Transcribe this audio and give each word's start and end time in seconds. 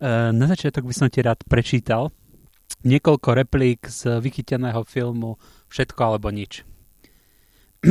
Uh, 0.00 0.32
na 0.32 0.48
začiatok 0.48 0.88
by 0.88 0.94
som 0.96 1.12
ti 1.12 1.20
rád 1.20 1.44
prečítal 1.44 2.08
niekoľko 2.88 3.36
replík 3.36 3.84
z 3.84 4.16
vychyteného 4.16 4.80
filmu 4.88 5.36
Všetko 5.68 6.00
alebo 6.00 6.32
nič. 6.32 6.64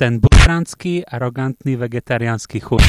Ten 0.00 0.12
butranský, 0.18 1.06
arogantný, 1.06 1.78
vegetariánsky 1.78 2.58
chuť. 2.58 2.84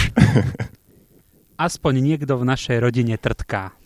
Aspoň 1.69 1.93
niekto 2.02 2.34
v 2.41 2.50
našej 2.50 2.82
rodine 2.82 3.16
trtká. 3.21 3.77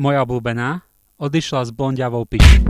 Moja 0.00 0.24
obľúbená 0.24 0.80
odišla 1.20 1.68
s 1.68 1.70
blondiavou 1.76 2.24
piči. 2.24 2.64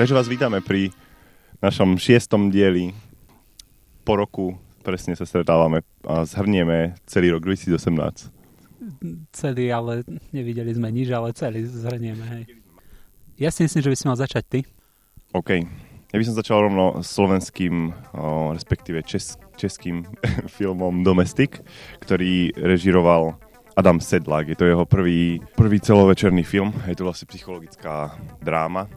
Takže 0.00 0.16
vás 0.16 0.32
vítame 0.32 0.64
pri 0.64 0.96
našom 1.60 2.00
šiestom 2.00 2.48
dieli. 2.48 2.96
Po 4.00 4.16
roku 4.16 4.56
presne 4.80 5.12
sa 5.12 5.28
stretávame 5.28 5.84
a 6.08 6.24
zhrnieme 6.24 6.96
celý 7.04 7.36
rok 7.36 7.44
2018. 7.44 8.32
Celý, 9.28 9.68
ale 9.68 10.00
nevideli 10.32 10.72
sme 10.72 10.88
nič, 10.88 11.12
ale 11.12 11.36
celý 11.36 11.68
zhrnieme, 11.68 12.24
hej. 12.32 12.48
Ja 13.36 13.52
si 13.52 13.68
myslím, 13.68 13.84
že 13.84 13.92
by 13.92 13.96
si 14.00 14.08
mal 14.08 14.16
začať 14.16 14.44
ty. 14.48 14.60
OK. 15.36 15.68
Ja 16.08 16.16
by 16.16 16.24
som 16.24 16.32
začal 16.32 16.64
rovno 16.64 17.04
slovenským, 17.04 17.92
o, 18.16 18.56
respektíve 18.56 19.04
čes, 19.04 19.36
českým 19.60 20.08
filmom 20.56 21.04
Domestik, 21.04 21.60
ktorý 22.00 22.56
režiroval 22.56 23.36
Adam 23.76 24.00
Sedlak. 24.00 24.48
Je 24.48 24.56
to 24.56 24.64
jeho 24.64 24.88
prvý, 24.88 25.44
prvý 25.60 25.76
celovečerný 25.76 26.40
film. 26.40 26.72
Je 26.88 26.96
to 26.96 27.04
vlastne 27.04 27.28
psychologická 27.28 28.16
dráma 28.40 28.88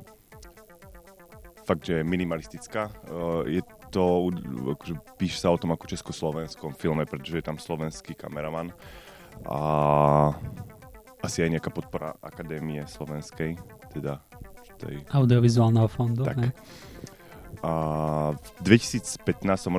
fakt, 1.64 1.88
že 1.88 2.04
minimalistická. 2.04 2.92
Eh, 2.92 3.60
je 3.60 3.62
to, 3.90 4.30
akože 4.78 4.94
píše 5.16 5.38
sa 5.40 5.54
o 5.54 5.58
tom 5.60 5.72
ako 5.72 5.86
československom 5.88 6.76
filme, 6.76 7.06
pretože 7.06 7.40
je 7.40 7.46
tam 7.46 7.62
slovenský 7.62 8.18
kameraman 8.18 8.74
a 9.48 9.60
asi 11.24 11.46
aj 11.46 11.50
nejaká 11.58 11.72
podpora 11.72 12.18
Akadémie 12.20 12.84
slovenskej, 12.84 13.56
teda 13.96 14.20
tej... 14.82 14.96
Audiovizuálneho 15.14 15.88
fondu. 15.88 16.28
Tak. 16.28 16.38
Ne? 16.42 16.50
A 17.64 17.74
v 18.36 18.76
2015 18.84 19.24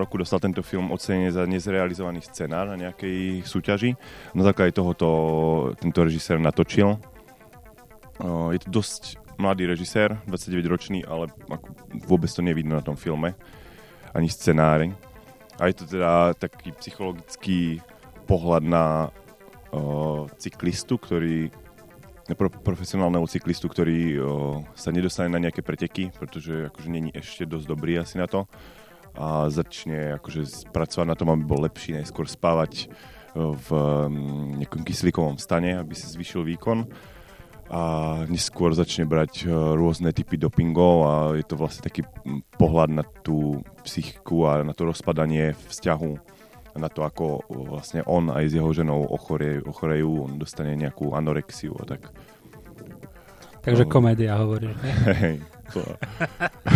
roku 0.00 0.16
dostal 0.16 0.41
tento 0.41 0.64
film 0.64 0.88
ocenenie 0.88 1.28
za 1.28 1.44
nezrealizovaný 1.44 2.24
scenár 2.24 2.72
na 2.72 2.80
nejakej 2.80 3.44
súťaži. 3.44 3.92
Na 4.32 4.41
základe 4.41 4.72
tohoto 4.72 5.08
tento 5.76 6.00
režisér 6.00 6.41
natočil. 6.41 6.96
Eh, 8.22 8.48
je 8.56 8.60
to 8.64 8.69
dosť 8.80 9.23
mladý 9.38 9.66
režisér, 9.66 10.18
29-ročný, 10.27 11.04
ale 11.04 11.30
ako 11.50 11.74
vôbec 12.06 12.30
to 12.30 12.40
nevidno 12.40 12.78
na 12.78 12.84
tom 12.84 12.96
filme, 12.96 13.34
ani 14.14 14.28
scenári. 14.30 14.94
A 15.58 15.70
je 15.70 15.74
to 15.78 15.84
teda 15.86 16.34
taký 16.34 16.74
psychologický 16.78 17.78
pohľad 18.26 18.62
na 18.64 18.84
uh, 19.70 20.26
cyklistu, 20.41 20.98
ktorý 20.98 21.52
pro, 22.34 22.50
profesionálneho 22.50 23.26
cyklistu, 23.30 23.70
ktorý 23.70 24.00
uh, 24.16 24.22
sa 24.74 24.91
nedostane 24.91 25.30
na 25.30 25.38
nejaké 25.38 25.62
preteky, 25.62 26.10
pretože 26.14 26.72
akože 26.72 26.88
není 26.91 27.10
ešte 27.14 27.46
dosť 27.46 27.66
dobrý 27.70 28.00
asi 28.02 28.19
na 28.19 28.26
to 28.26 28.50
a 29.14 29.46
začne 29.46 30.19
akože 30.19 30.74
pracovať 30.74 31.06
na 31.06 31.14
tom, 31.14 31.30
aby 31.30 31.46
bol 31.46 31.62
lepší, 31.62 31.94
najskôr 31.94 32.26
spávať 32.26 32.91
v 33.34 33.69
nejakom 34.62 34.86
kyslíkovom 34.86 35.42
stane, 35.42 35.74
aby 35.74 35.94
si 35.94 36.06
zvýšil 36.06 36.46
výkon 36.54 36.86
a 37.75 37.80
neskôr 38.30 38.70
začne 38.70 39.03
brať 39.03 39.44
e, 39.44 39.47
rôzne 39.50 40.14
typy 40.14 40.39
dopingov 40.39 40.97
a 41.03 41.12
je 41.34 41.42
to 41.42 41.58
vlastne 41.58 41.83
taký 41.83 42.06
pohľad 42.55 43.03
na 43.03 43.05
tú 43.27 43.66
psychiku 43.83 44.47
a 44.47 44.62
na 44.62 44.71
to 44.71 44.87
rozpadanie 44.87 45.59
vzťahu 45.75 46.34
na 46.75 46.91
to, 46.91 47.06
ako 47.06 47.47
vlastne 47.71 48.03
on 48.06 48.34
aj 48.34 48.50
s 48.50 48.53
jeho 48.59 48.71
ženou 48.75 49.06
ochorie, 49.06 49.62
ochorejú, 49.62 50.26
on 50.26 50.32
dostane 50.43 50.75
nejakú 50.75 51.15
anorexiu 51.15 51.75
a 51.78 51.87
tak. 51.87 52.10
Takže 53.62 53.87
komédia 53.87 54.38
hovoríš, 54.38 54.75
Hej, 55.22 55.38
to... 55.71 55.81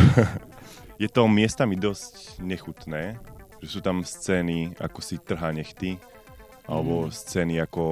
je 1.02 1.08
to 1.10 1.22
miestami 1.26 1.74
dosť 1.74 2.42
nechutné, 2.42 3.18
že 3.58 3.68
sú 3.68 3.80
tam 3.82 4.06
scény, 4.06 4.78
ako 4.78 4.98
si 5.02 5.18
trhá 5.18 5.50
nechty, 5.50 5.98
alebo 6.68 7.08
mm. 7.08 7.10
scény 7.10 7.54
ako 7.64 7.84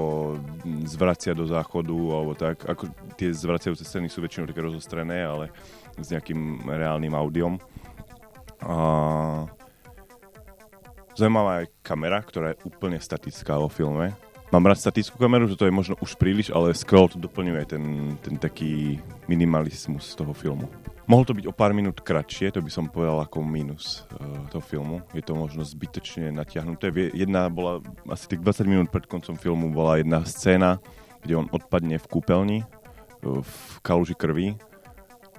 zvracia 0.84 1.32
do 1.32 1.48
záchodu, 1.48 1.97
alebo 2.12 2.37
tak. 2.37 2.60
Ako 2.69 2.92
tie 3.16 3.32
zvraciajúce 3.32 3.88
scény 3.88 4.12
sú 4.12 4.20
väčšinou 4.20 4.44
také 4.44 4.60
rozostrené, 4.60 5.25
ale 5.25 5.48
s 5.97 6.12
nejakým 6.12 6.69
reálnym 6.69 7.16
audiom. 7.16 7.56
A 8.60 8.76
zaujímavá 11.16 11.65
je 11.65 11.72
kamera, 11.81 12.20
ktorá 12.20 12.53
je 12.53 12.60
úplne 12.69 13.00
statická 13.00 13.56
vo 13.56 13.72
filme. 13.72 14.12
Mám 14.54 14.70
rád 14.70 14.78
statickú 14.78 15.18
kameru, 15.18 15.50
že 15.50 15.58
to 15.58 15.66
je 15.66 15.74
možno 15.74 15.98
už 15.98 16.14
príliš, 16.14 16.54
ale 16.54 16.70
skoro 16.70 17.10
to 17.10 17.18
doplňuje 17.18 17.64
ten, 17.66 18.14
ten 18.22 18.38
taký 18.38 19.02
minimalizmus 19.26 20.14
toho 20.14 20.30
filmu. 20.30 20.70
Mohlo 21.10 21.24
to 21.26 21.36
byť 21.38 21.46
o 21.50 21.54
pár 21.54 21.74
minút 21.74 21.98
kratšie, 21.98 22.54
to 22.54 22.62
by 22.62 22.70
som 22.70 22.86
povedal 22.86 23.18
ako 23.18 23.42
minus 23.42 24.06
uh, 24.14 24.46
toho 24.54 24.62
filmu. 24.62 25.02
Je 25.10 25.22
to 25.22 25.34
možno 25.34 25.66
zbytečne 25.66 26.30
natiahnuté. 26.30 26.94
Jedna 27.10 27.50
bola, 27.50 27.82
asi 28.06 28.30
tak 28.30 28.42
20 28.42 28.70
minút 28.70 28.88
pred 28.94 29.10
koncom 29.10 29.34
filmu 29.34 29.74
bola 29.74 29.98
jedna 29.98 30.22
scéna, 30.22 30.78
kde 31.26 31.42
on 31.42 31.50
odpadne 31.50 31.98
v 31.98 32.06
kúpeľni 32.06 32.58
uh, 32.62 33.42
v 33.42 33.58
kaluži 33.82 34.14
krvi 34.14 34.54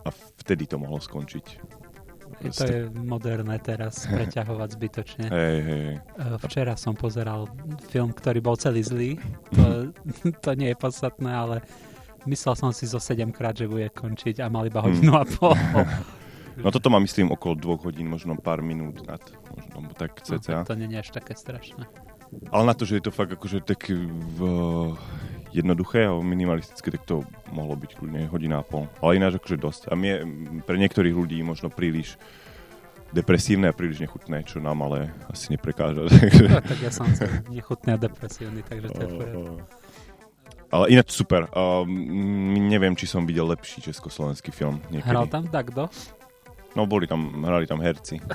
a 0.03 0.11
vtedy 0.43 0.67
to 0.67 0.75
mohlo 0.79 0.99
skončiť. 0.99 1.76
To 2.37 2.63
je 2.69 2.85
moderné 2.93 3.57
teraz 3.57 4.05
preťahovať 4.05 4.69
zbytočne. 4.77 5.25
Hej, 5.25 5.57
hej. 5.65 5.85
Včera 6.45 6.77
som 6.77 6.93
pozeral 6.93 7.49
film, 7.89 8.13
ktorý 8.13 8.39
bol 8.45 8.53
celý 8.53 8.85
zlý. 8.85 9.11
To, 9.57 9.89
to 10.45 10.51
nie 10.53 10.69
je 10.73 10.77
podstatné, 10.77 11.33
ale 11.33 11.65
myslel 12.29 12.53
som 12.53 12.69
si 12.69 12.85
zo 12.85 13.01
7 13.01 13.33
krát, 13.33 13.57
že 13.57 13.65
bude 13.65 13.89
končiť 13.89 14.43
a 14.43 14.53
mal 14.53 14.69
iba 14.69 14.85
hodinu 14.85 15.17
hmm. 15.17 15.21
a 15.21 15.25
pol. 15.25 15.57
No 16.57 16.73
toto 16.73 16.89
má 16.89 16.97
myslím 16.97 17.29
okolo 17.29 17.53
dvoch 17.53 17.85
hodín, 17.85 18.09
možno 18.09 18.33
pár 18.33 18.65
minút 18.65 19.05
nad, 19.05 19.21
možno 19.53 19.93
tak 19.93 20.25
cca. 20.25 20.65
No, 20.65 20.65
to 20.65 20.73
nie 20.73 20.89
je 20.89 21.05
až 21.05 21.09
také 21.13 21.37
strašné. 21.37 21.85
Ale 22.49 22.63
na 22.65 22.73
to, 22.73 22.83
že 22.83 22.97
je 22.97 23.03
to 23.05 23.13
fakt 23.13 23.29
akože 23.29 23.61
tak 23.61 23.93
v, 23.93 24.39
jednoduché 25.63 26.05
a 26.05 26.13
minimalistické, 26.17 26.93
tak 26.93 27.03
to 27.07 27.25
mohlo 27.49 27.73
byť 27.73 27.91
kľudne 27.97 28.29
hodina 28.29 28.61
a 28.61 28.65
pol. 28.65 28.85
Ale 29.01 29.17
ináč 29.17 29.41
akože 29.41 29.57
dosť. 29.57 29.81
A 29.89 29.97
mie, 29.97 30.21
pre 30.63 30.77
niektorých 30.77 31.15
ľudí 31.15 31.41
možno 31.41 31.73
príliš 31.73 32.15
depresívne 33.15 33.71
a 33.71 33.77
príliš 33.77 34.03
nechutné, 34.03 34.43
čo 34.43 34.59
nám 34.59 34.83
ale 34.83 35.11
asi 35.31 35.53
neprekáža. 35.55 36.05
No, 36.51 36.61
tak 36.71 36.79
ja 36.79 36.91
som 36.91 37.07
nechutný 37.49 37.95
a 37.95 37.99
depresívny, 37.99 38.61
takže 38.61 38.87
to 38.93 39.01
je 39.01 39.17
ale 40.67 40.91
ináč 40.91 41.15
super. 41.15 41.47
Um, 41.55 41.87
neviem, 42.67 42.91
či 42.91 43.07
som 43.07 43.23
videl 43.23 43.47
lepší 43.47 43.79
československý 43.79 44.51
film. 44.51 44.83
Niekedy. 44.91 45.07
Hral 45.07 45.27
tam 45.31 45.47
kto? 45.47 45.87
No, 46.75 46.83
boli 46.83 47.07
tam, 47.07 47.41
hrali 47.41 47.63
tam 47.65 47.79
herci. 47.79 48.19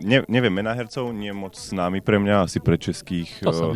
ne, 0.00 0.18
neviem 0.26 0.52
mená 0.52 0.72
hercov, 0.72 1.12
nie 1.12 1.32
moc 1.32 1.54
známy 1.54 2.00
pre 2.00 2.16
mňa, 2.16 2.48
asi 2.48 2.58
pre 2.58 2.80
českých 2.80 3.42
uh, 3.44 3.74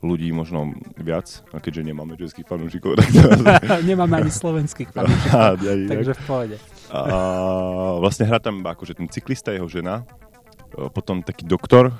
ľudí 0.00 0.32
možno 0.32 0.72
viac, 0.96 1.44
a 1.52 1.60
keďže 1.60 1.86
nemáme 1.92 2.16
českých 2.16 2.48
fanúšikov, 2.48 2.96
tak 3.00 3.08
to... 3.12 3.28
nemáme 3.90 4.24
ani 4.24 4.32
slovenských 4.32 4.90
fanúšikov, 4.96 5.60
takže 5.88 6.12
v 6.16 6.22
pohode. 6.24 6.56
A, 6.90 7.00
vlastne 8.02 8.26
hrá 8.26 8.42
tam 8.42 8.64
akože 8.64 8.98
ten 8.98 9.06
cyklista, 9.06 9.54
jeho 9.54 9.68
žena, 9.70 10.02
potom 10.94 11.22
taký 11.22 11.46
doktor, 11.46 11.90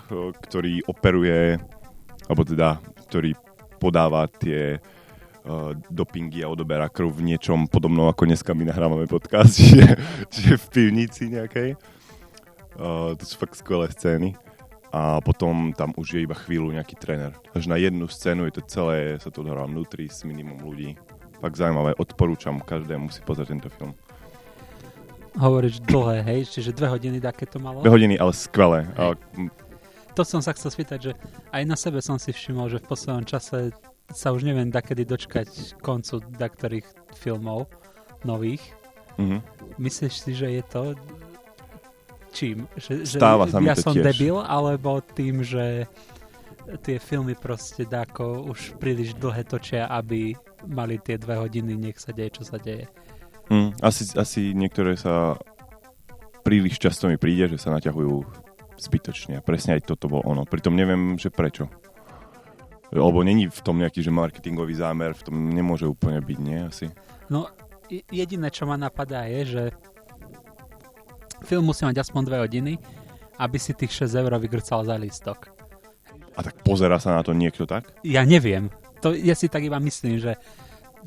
ktorý 0.47 0.87
operuje 0.87 1.59
alebo 2.31 2.47
teda, 2.47 2.79
ktorý 3.11 3.35
podáva 3.83 4.31
tie 4.31 4.79
dopingy 5.91 6.45
a 6.45 6.53
odoberá 6.53 6.87
krv 6.87 7.11
v 7.11 7.35
niečom 7.35 7.67
podobnom, 7.67 8.07
ako 8.07 8.29
dneska 8.29 8.55
my 8.55 8.71
nahrávame 8.71 9.11
podcast, 9.11 9.57
čiže, 9.59 9.99
čiže 10.31 10.55
v 10.61 10.67
pivnici 10.71 11.33
nejakej. 11.33 11.75
Uh, 12.79 13.17
to 13.19 13.25
sú 13.27 13.35
fakt 13.41 13.59
skvelé 13.59 13.91
scény. 13.91 14.37
A 14.91 15.23
potom 15.23 15.71
tam 15.71 15.95
už 15.95 16.19
je 16.19 16.21
iba 16.27 16.35
chvíľu 16.35 16.75
nejaký 16.75 16.99
tréner. 16.99 17.31
Až 17.55 17.71
na 17.71 17.79
jednu 17.79 18.11
scénu 18.11 18.51
je 18.51 18.59
to 18.59 18.63
celé, 18.67 19.23
sa 19.23 19.31
to 19.31 19.47
odohráva 19.47 19.71
vnútri 19.71 20.11
s 20.11 20.27
minimum 20.27 20.59
ľudí. 20.67 20.99
Fakt 21.39 21.63
zaujímavé, 21.63 21.95
odporúčam 21.95 22.59
každému 22.59 23.07
si 23.15 23.23
pozrieť 23.23 23.55
tento 23.55 23.71
film. 23.79 23.95
Hovoríš 25.39 25.79
dlhé, 25.87 26.27
hej? 26.27 26.41
Čiže 26.51 26.75
dve 26.75 26.91
hodiny, 26.91 27.23
také 27.23 27.47
to 27.47 27.63
malo? 27.63 27.87
Dve 27.87 27.95
hodiny, 27.95 28.19
ale 28.19 28.35
skvelé. 28.35 28.83
Hej 28.99 29.15
to 30.15 30.23
som 30.27 30.45
sa 30.45 30.53
chcel 30.53 30.69
spýtať, 30.69 30.99
že 31.01 31.13
aj 31.55 31.63
na 31.65 31.77
sebe 31.79 32.03
som 32.03 32.19
si 32.19 32.35
všimol, 32.35 32.69
že 32.69 32.83
v 32.83 32.89
poslednom 32.93 33.25
čase 33.25 33.73
sa 34.11 34.35
už 34.35 34.43
neviem 34.43 34.69
dakedy 34.69 35.07
dočkať 35.07 35.81
koncu 35.81 36.21
daktorých 36.35 36.87
filmov 37.15 37.71
nových. 38.27 38.61
Mm-hmm. 39.17 39.41
Myslíš 39.79 40.15
si, 40.21 40.33
že 40.35 40.61
je 40.61 40.63
to 40.67 40.83
čím? 42.31 42.67
Že, 42.79 43.07
Stáva 43.07 43.47
že 43.47 43.53
sa 43.53 43.59
ja 43.61 43.75
to 43.75 43.85
som 43.91 43.95
tiež. 43.95 44.07
debil, 44.07 44.39
alebo 44.41 45.03
tým, 45.03 45.43
že 45.43 45.87
tie 46.87 46.97
filmy 47.03 47.35
proste 47.35 47.83
dáko 47.83 48.47
už 48.47 48.79
príliš 48.79 49.19
dlhé 49.19 49.43
točia, 49.45 49.91
aby 49.91 50.39
mali 50.71 51.03
tie 51.03 51.19
dve 51.19 51.35
hodiny, 51.41 51.75
nech 51.75 51.99
sa 51.99 52.15
deje, 52.15 52.41
čo 52.41 52.45
sa 52.47 52.57
deje. 52.63 52.87
Mm, 53.51 53.75
asi, 53.83 54.03
asi 54.15 54.55
niektoré 54.55 54.95
sa 54.95 55.35
príliš 56.47 56.79
často 56.79 57.11
mi 57.11 57.19
príde, 57.19 57.51
že 57.51 57.59
sa 57.59 57.75
naťahujú 57.75 58.23
zbytočne. 58.81 59.43
A 59.43 59.45
presne 59.45 59.77
aj 59.77 59.91
toto 59.91 60.07
bol 60.09 60.23
ono. 60.25 60.47
Pritom 60.47 60.73
neviem, 60.73 61.19
že 61.21 61.29
prečo. 61.29 61.69
Lebo 62.91 63.23
není 63.23 63.47
v 63.47 63.61
tom 63.63 63.79
nejaký 63.79 64.03
že 64.03 64.11
marketingový 64.11 64.75
zámer, 64.75 65.15
v 65.15 65.23
tom 65.31 65.37
nemôže 65.51 65.87
úplne 65.87 66.19
byť, 66.19 66.39
nie? 66.43 66.59
Asi. 66.67 66.87
No, 67.31 67.47
jediné, 67.91 68.51
čo 68.51 68.67
ma 68.67 68.75
napadá 68.75 69.27
je, 69.31 69.41
že 69.47 69.63
film 71.45 71.71
musí 71.71 71.83
mať 71.85 72.03
aspoň 72.03 72.23
dve 72.27 72.39
hodiny, 72.45 72.73
aby 73.41 73.57
si 73.57 73.73
tých 73.73 74.07
6 74.07 74.21
eur 74.21 74.33
vygrcal 74.37 74.85
za 74.85 74.97
listok. 75.01 75.49
A 76.37 76.41
tak 76.45 76.61
pozera 76.63 77.01
sa 77.01 77.17
na 77.17 77.23
to 77.25 77.33
niekto 77.33 77.65
tak? 77.65 77.91
Ja 78.05 78.25
neviem. 78.25 78.69
To, 79.01 79.17
ja 79.17 79.33
si 79.33 79.49
tak 79.49 79.65
iba 79.65 79.81
myslím, 79.81 80.21
že 80.21 80.37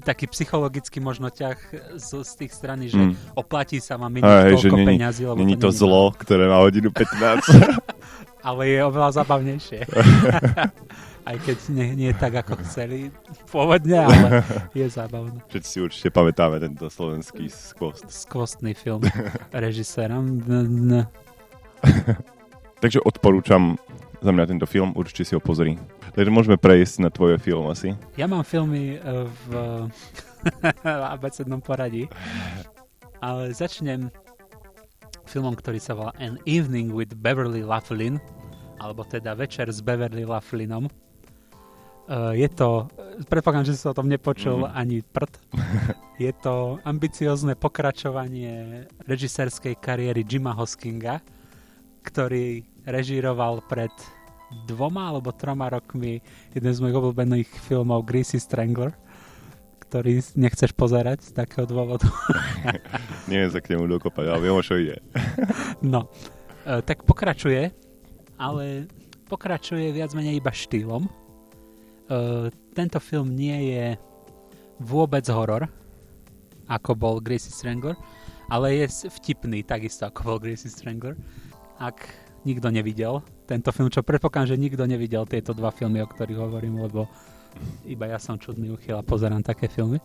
taký 0.02 0.26
psychologický 0.26 0.98
možno 0.98 1.30
ťah 1.30 1.58
z, 2.02 2.10
z 2.26 2.32
tých 2.42 2.52
strany, 2.52 2.90
že 2.90 2.98
mm. 2.98 3.38
oplatí 3.38 3.78
sa 3.78 4.02
vám 4.02 4.18
meniť 4.18 4.26
Aj, 4.26 4.50
toľko 4.58 4.78
že 4.78 4.88
peňazí. 4.90 5.22
Lebo 5.30 5.38
není 5.38 5.54
to, 5.54 5.70
to 5.70 5.78
zlo, 5.78 6.10
ktoré 6.18 6.50
má 6.50 6.66
hodinu 6.66 6.90
15. 6.90 7.94
Ale 8.48 8.62
je 8.68 8.80
oveľa 8.84 9.10
zabavnejšie. 9.24 9.80
Aj 11.24 11.40
keď 11.40 11.58
nie, 11.72 11.88
nie 11.96 12.12
tak, 12.12 12.36
ako 12.36 12.60
chceli 12.68 13.08
pôvodne, 13.48 14.04
ale 14.04 14.44
je 14.80 14.88
zábavné. 14.92 15.40
Všetci 15.48 15.70
si 15.72 15.80
určite 15.80 16.10
pamätáme 16.12 16.60
tento 16.60 16.92
slovenský 16.92 17.48
skvost. 17.48 18.04
Skvostný 18.12 18.76
film 18.76 19.08
režiséra. 19.56 20.20
Takže 22.84 23.00
odporúčam 23.08 23.80
za 24.20 24.32
mňa 24.32 24.52
tento 24.52 24.68
film, 24.68 24.92
určite 24.96 25.24
si 25.24 25.36
ho 25.36 25.40
pozri. 25.40 25.80
Takže 26.12 26.32
môžeme 26.32 26.60
prejsť 26.60 26.96
na 27.04 27.10
tvoje 27.12 27.40
film 27.40 27.72
asi. 27.72 27.96
Ja 28.20 28.28
mám 28.28 28.44
filmy 28.44 28.96
eh, 28.96 29.00
v 29.48 29.50
abecednom 30.84 31.64
poradí, 31.64 32.12
ale 33.24 33.56
začnem 33.56 34.12
filmom, 35.28 35.56
ktorý 35.56 35.80
sa 35.80 35.96
volá 35.96 36.12
An 36.20 36.36
Evening 36.44 36.92
with 36.92 37.16
Beverly 37.16 37.64
Laughlin, 37.64 38.20
alebo 38.84 39.08
teda 39.08 39.32
Večer 39.40 39.72
s 39.72 39.80
Beverly 39.80 40.28
Laughlinom. 40.28 40.92
Uh, 42.04 42.36
je 42.36 42.50
to, 42.52 42.92
predpokladám, 43.32 43.72
že 43.72 43.80
si 43.80 43.88
o 43.88 43.96
tom 43.96 44.12
nepočul 44.12 44.68
mm. 44.68 44.76
ani 44.76 44.98
prd. 45.08 45.34
Je 46.22 46.30
to 46.30 46.78
ambiciozne 46.86 47.58
pokračovanie 47.58 48.86
režisérskej 49.10 49.82
kariéry 49.82 50.22
Jima 50.22 50.54
Hoskinga, 50.54 51.26
ktorý 52.06 52.62
režíroval 52.86 53.66
pred 53.66 53.90
dvoma 54.70 55.10
alebo 55.10 55.34
troma 55.34 55.74
rokmi 55.74 56.22
jeden 56.54 56.72
z 56.74 56.80
mojich 56.84 57.00
obľúbených 57.02 57.50
filmov 57.66 58.06
Greasy 58.06 58.38
Strangler, 58.38 58.94
ktorý 59.90 60.22
nechceš 60.38 60.76
pozerať 60.78 61.26
z 61.26 61.32
takého 61.34 61.66
dôvodu. 61.66 62.06
Neviem 63.32 63.50
sa 63.50 63.60
k 63.64 63.74
nemu 63.74 63.90
dokopať, 63.90 64.26
ale 64.30 64.42
viem, 64.44 64.54
o 64.54 64.62
čo 64.62 64.78
ide. 64.78 65.02
no, 65.82 66.12
e, 66.68 66.84
tak 66.86 67.08
pokračuje, 67.08 67.74
ale 68.38 68.86
pokračuje 69.26 69.90
viac 69.90 70.14
menej 70.14 70.38
iba 70.38 70.54
štýlom. 70.54 71.23
E, 72.14 72.50
tento 72.78 73.02
film 73.02 73.34
nie 73.34 73.74
je 73.74 73.86
vôbec 74.78 75.26
horor, 75.34 75.66
ako 76.70 76.92
bol 76.94 77.16
Greasy 77.18 77.50
Strangler, 77.50 77.98
ale 78.50 78.86
je 78.86 79.10
vtipný, 79.10 79.66
takisto 79.66 80.06
ako 80.06 80.20
bol 80.22 80.38
Greasy 80.38 80.70
Strangler. 80.70 81.18
Ak 81.82 82.06
nikto 82.46 82.70
nevidel 82.70 83.26
tento 83.50 83.74
film, 83.74 83.90
čo 83.90 84.06
predpokladám, 84.06 84.56
že 84.56 84.62
nikto 84.62 84.84
nevidel 84.86 85.26
tieto 85.26 85.58
dva 85.58 85.74
filmy, 85.74 86.00
o 86.02 86.08
ktorých 86.08 86.40
hovorím, 86.40 86.86
lebo 86.86 87.10
iba 87.86 88.10
ja 88.10 88.18
som 88.22 88.38
čudný 88.38 88.74
uchyl 88.74 88.98
a 88.98 89.06
pozerám 89.06 89.46
také 89.46 89.70
filmy. 89.70 90.02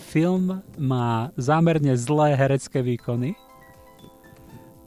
Film 0.00 0.64
má 0.80 1.28
zámerne 1.36 1.92
zlé 1.96 2.36
herecké 2.36 2.80
výkony, 2.80 3.36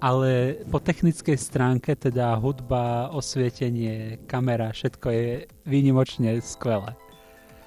ale 0.03 0.59
po 0.67 0.83
technickej 0.83 1.39
stránke, 1.39 1.95
teda 1.95 2.35
hudba, 2.35 3.07
osvietenie, 3.15 4.19
kamera, 4.27 4.75
všetko 4.75 5.07
je 5.07 5.27
výnimočne 5.63 6.44
skvelé. 6.44 6.91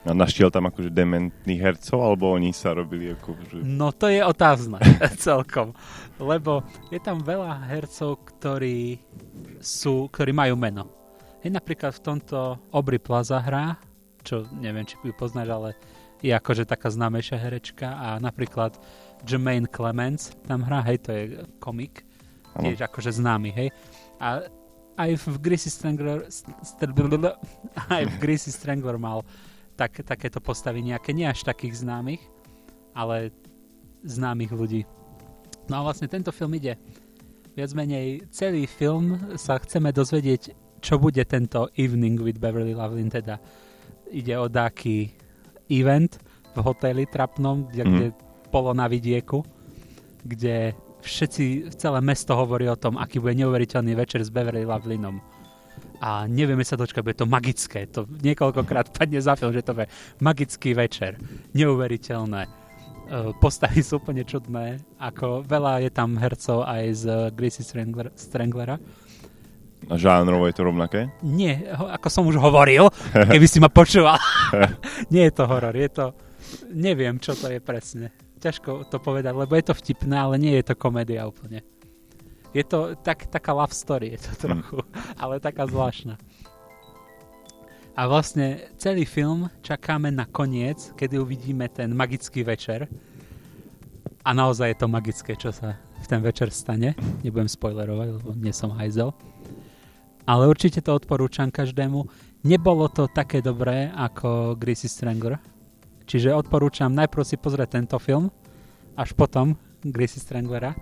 A 0.07 0.15
naštiel 0.15 0.53
tam 0.53 0.69
akože 0.69 0.93
dementných 0.93 1.65
hercov, 1.65 1.99
alebo 1.99 2.31
oni 2.31 2.55
sa 2.55 2.77
robili 2.77 3.11
ako... 3.11 3.29
Že... 3.41 3.57
No 3.65 3.91
to 3.91 4.07
je 4.13 4.21
otázne 4.21 4.79
celkom, 5.27 5.73
lebo 6.21 6.63
je 6.93 7.01
tam 7.01 7.25
veľa 7.25 7.67
hercov, 7.73 8.23
ktorí 8.37 9.01
sú, 9.59 10.07
ktorí 10.13 10.31
majú 10.31 10.55
meno. 10.61 10.93
Je 11.41 11.49
napríklad 11.49 11.97
v 11.97 12.05
tomto 12.05 12.61
Obry 12.71 13.03
Plaza 13.03 13.43
hrá, 13.43 13.81
čo 14.23 14.47
neviem, 14.55 14.87
či 14.87 14.95
ju 15.03 15.11
poznáš, 15.17 15.51
ale 15.51 15.71
je 16.23 16.31
akože 16.31 16.69
taká 16.69 16.87
známejšia 16.93 17.41
herečka 17.41 17.89
a 17.99 18.09
napríklad 18.23 18.79
Jermaine 19.27 19.67
Clements 19.67 20.39
tam 20.47 20.63
hrá, 20.63 20.87
hej, 20.87 21.03
to 21.03 21.11
je 21.11 21.23
komik, 21.59 22.06
tiež 22.63 22.79
akože 22.89 23.11
známy, 23.17 23.51
hej. 23.53 23.69
A 24.21 24.49
aj 24.97 25.11
v 25.21 25.37
Greasy 25.41 25.69
Strangler, 25.69 26.25
aj 27.97 28.05
v 28.09 28.15
Greasy 28.17 28.51
Strangler 28.53 28.97
mal 28.97 29.21
tak, 29.77 30.01
takéto 30.03 30.41
postavy 30.41 30.81
nejaké, 30.81 31.13
nie 31.13 31.29
až 31.29 31.45
takých 31.45 31.85
známych, 31.85 32.23
ale 32.97 33.31
známych 34.03 34.53
ľudí. 34.53 34.83
No 35.69 35.83
a 35.83 35.93
vlastne 35.93 36.09
tento 36.09 36.33
film 36.33 36.57
ide 36.57 36.81
viac 37.53 37.73
menej 37.73 38.25
celý 38.33 38.65
film 38.65 39.37
sa 39.37 39.61
chceme 39.61 39.93
dozvedieť, 39.93 40.57
čo 40.81 41.01
bude 41.01 41.25
tento 41.25 41.73
Evening 41.77 42.21
with 42.21 42.41
Beverly 42.41 42.77
Lovelin, 42.77 43.09
teda 43.13 43.41
ide 44.13 44.37
o 44.37 44.47
dáky 44.47 45.13
event 45.73 46.21
v 46.55 46.59
hoteli 46.63 47.05
trapnom, 47.09 47.69
kde, 47.69 47.83
mm. 47.83 47.91
kde 47.93 48.07
polo 48.49 48.71
na 48.73 48.87
vidieku, 48.87 49.43
kde 50.23 50.73
všetci, 51.07 51.71
celé 51.79 51.99
mesto 52.03 52.35
hovorí 52.35 52.67
o 52.67 52.77
tom, 52.77 52.99
aký 52.99 53.23
bude 53.23 53.39
neuveriteľný 53.39 53.95
večer 53.95 54.27
s 54.27 54.35
Beverly 54.35 54.67
Lavelinom 54.67 55.23
a 56.01 56.29
nevieme 56.29 56.65
sa 56.65 56.77
dočkať, 56.77 57.01
bude 57.01 57.17
to 57.17 57.29
magické. 57.29 57.89
To 57.97 58.05
niekoľkokrát 58.05 58.93
padne 58.93 59.21
za 59.21 59.37
film, 59.37 59.53
že 59.53 59.65
to 59.65 59.77
bude 59.77 59.89
magický 60.21 60.77
večer. 60.77 61.17
Neuveriteľné. 61.57 62.43
E, 62.45 62.51
postavy 63.41 63.81
sú 63.81 64.01
úplne 64.01 64.27
čudné. 64.27 64.81
Ako 65.01 65.45
veľa 65.47 65.89
je 65.89 65.91
tam 65.93 66.17
hercov 66.21 66.69
aj 66.69 66.85
z 66.93 67.05
Greasy 67.33 67.65
Strangler, 67.65 68.13
Stranglera. 68.17 68.77
A 69.87 69.95
žánrovo 69.95 70.51
je 70.51 70.57
to 70.57 70.67
rovnaké? 70.67 71.01
Nie, 71.23 71.63
ako 71.71 72.09
som 72.11 72.27
už 72.27 72.41
hovoril, 72.43 72.91
keby 73.13 73.47
si 73.47 73.63
ma 73.63 73.71
počúval. 73.71 74.19
Nie 75.13 75.31
je 75.31 75.35
to 75.37 75.45
horor, 75.47 75.77
je 75.77 75.91
to... 75.93 76.07
Neviem, 76.75 77.19
čo 77.23 77.35
to 77.39 77.51
je 77.51 77.59
presne. 77.63 78.26
Ťažko 78.37 78.89
to 78.93 79.01
povedať, 79.01 79.33
lebo 79.33 79.53
je 79.57 79.65
to 79.65 79.75
vtipné, 79.75 80.17
ale 80.17 80.37
nie 80.37 80.53
je 80.61 80.65
to 80.69 80.75
komédia 80.77 81.25
úplne. 81.25 81.65
Je 82.57 82.65
to 82.65 82.97
tak, 83.05 83.29
taká 83.29 83.53
love 83.53 83.73
story, 83.73 84.17
je 84.17 84.21
to 84.25 84.33
hm. 84.33 84.41
trochu, 84.41 84.79
mm. 84.81 84.89
ale 85.23 85.35
taká 85.41 85.69
zvláštna. 85.69 86.17
A 87.97 88.05
vlastne 88.05 88.61
celý 88.77 89.09
film 89.09 89.49
čakáme 89.65 90.13
na 90.13 90.29
koniec, 90.29 90.93
kedy 91.01 91.17
uvidíme 91.17 91.65
ten 91.73 91.97
magický 91.97 92.45
večer. 92.45 92.85
A 94.21 94.37
naozaj 94.37 94.77
je 94.77 94.79
to 94.85 94.89
magické, 94.93 95.33
čo 95.33 95.49
sa 95.49 95.81
v 95.81 96.05
ten 96.05 96.21
večer 96.21 96.53
stane. 96.53 96.93
Nebudem 97.25 97.49
spoilerovať, 97.49 98.09
lebo 98.21 98.37
nie 98.37 98.53
som 98.53 98.77
hajzel. 98.77 99.17
Ale 100.29 100.45
určite 100.45 100.85
to 100.85 100.93
odporúčam 100.93 101.49
každému. 101.49 102.05
Nebolo 102.45 102.93
to 102.93 103.09
také 103.09 103.41
dobré 103.41 103.89
ako 103.97 104.61
Greasy 104.61 104.93
Strangler. 104.93 105.41
Čiže 106.07 106.35
odporúčam 106.35 106.95
najprv 106.95 107.23
si 107.27 107.37
pozrieť 107.37 107.83
tento 107.83 107.99
film, 107.99 108.31
až 108.95 109.13
potom 109.13 109.59
Greasy 109.83 110.23
Stranglera 110.23 110.73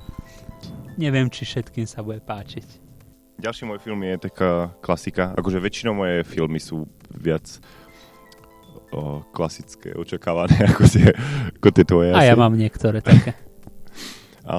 neviem, 0.97 1.27
či 1.31 1.47
všetkým 1.47 1.87
sa 1.87 2.03
bude 2.03 2.23
páčiť. 2.23 2.83
Ďalší 3.35 3.63
môj 3.67 3.83
film 3.83 4.01
je 4.07 4.31
taká 4.31 4.71
klasika. 4.79 5.35
Akože 5.35 5.59
väčšinou 5.59 5.95
moje 5.99 6.23
filmy 6.23 6.63
sú 6.63 6.87
viac 7.11 7.45
o, 8.95 9.27
klasické, 9.35 9.91
očakávané 9.99 10.55
ako 10.71 10.85
tie, 10.87 11.11
ako 11.59 11.69
tie 11.75 11.85
tvoje. 11.85 12.11
A 12.15 12.23
asi. 12.23 12.29
ja 12.31 12.35
mám 12.39 12.55
niektoré 12.55 13.03
také. 13.03 13.35
A 14.47 14.57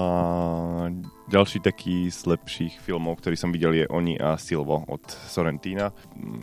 ďalší 1.29 1.61
taký 1.65 2.09
z 2.09 2.37
lepších 2.37 2.77
filmov, 2.81 3.17
ktorý 3.21 3.35
som 3.37 3.49
videl 3.49 3.73
je 3.73 3.85
Oni 3.89 4.17
a 4.17 4.37
Silvo 4.37 4.85
od 4.85 5.03
Sorrentina. 5.29 5.89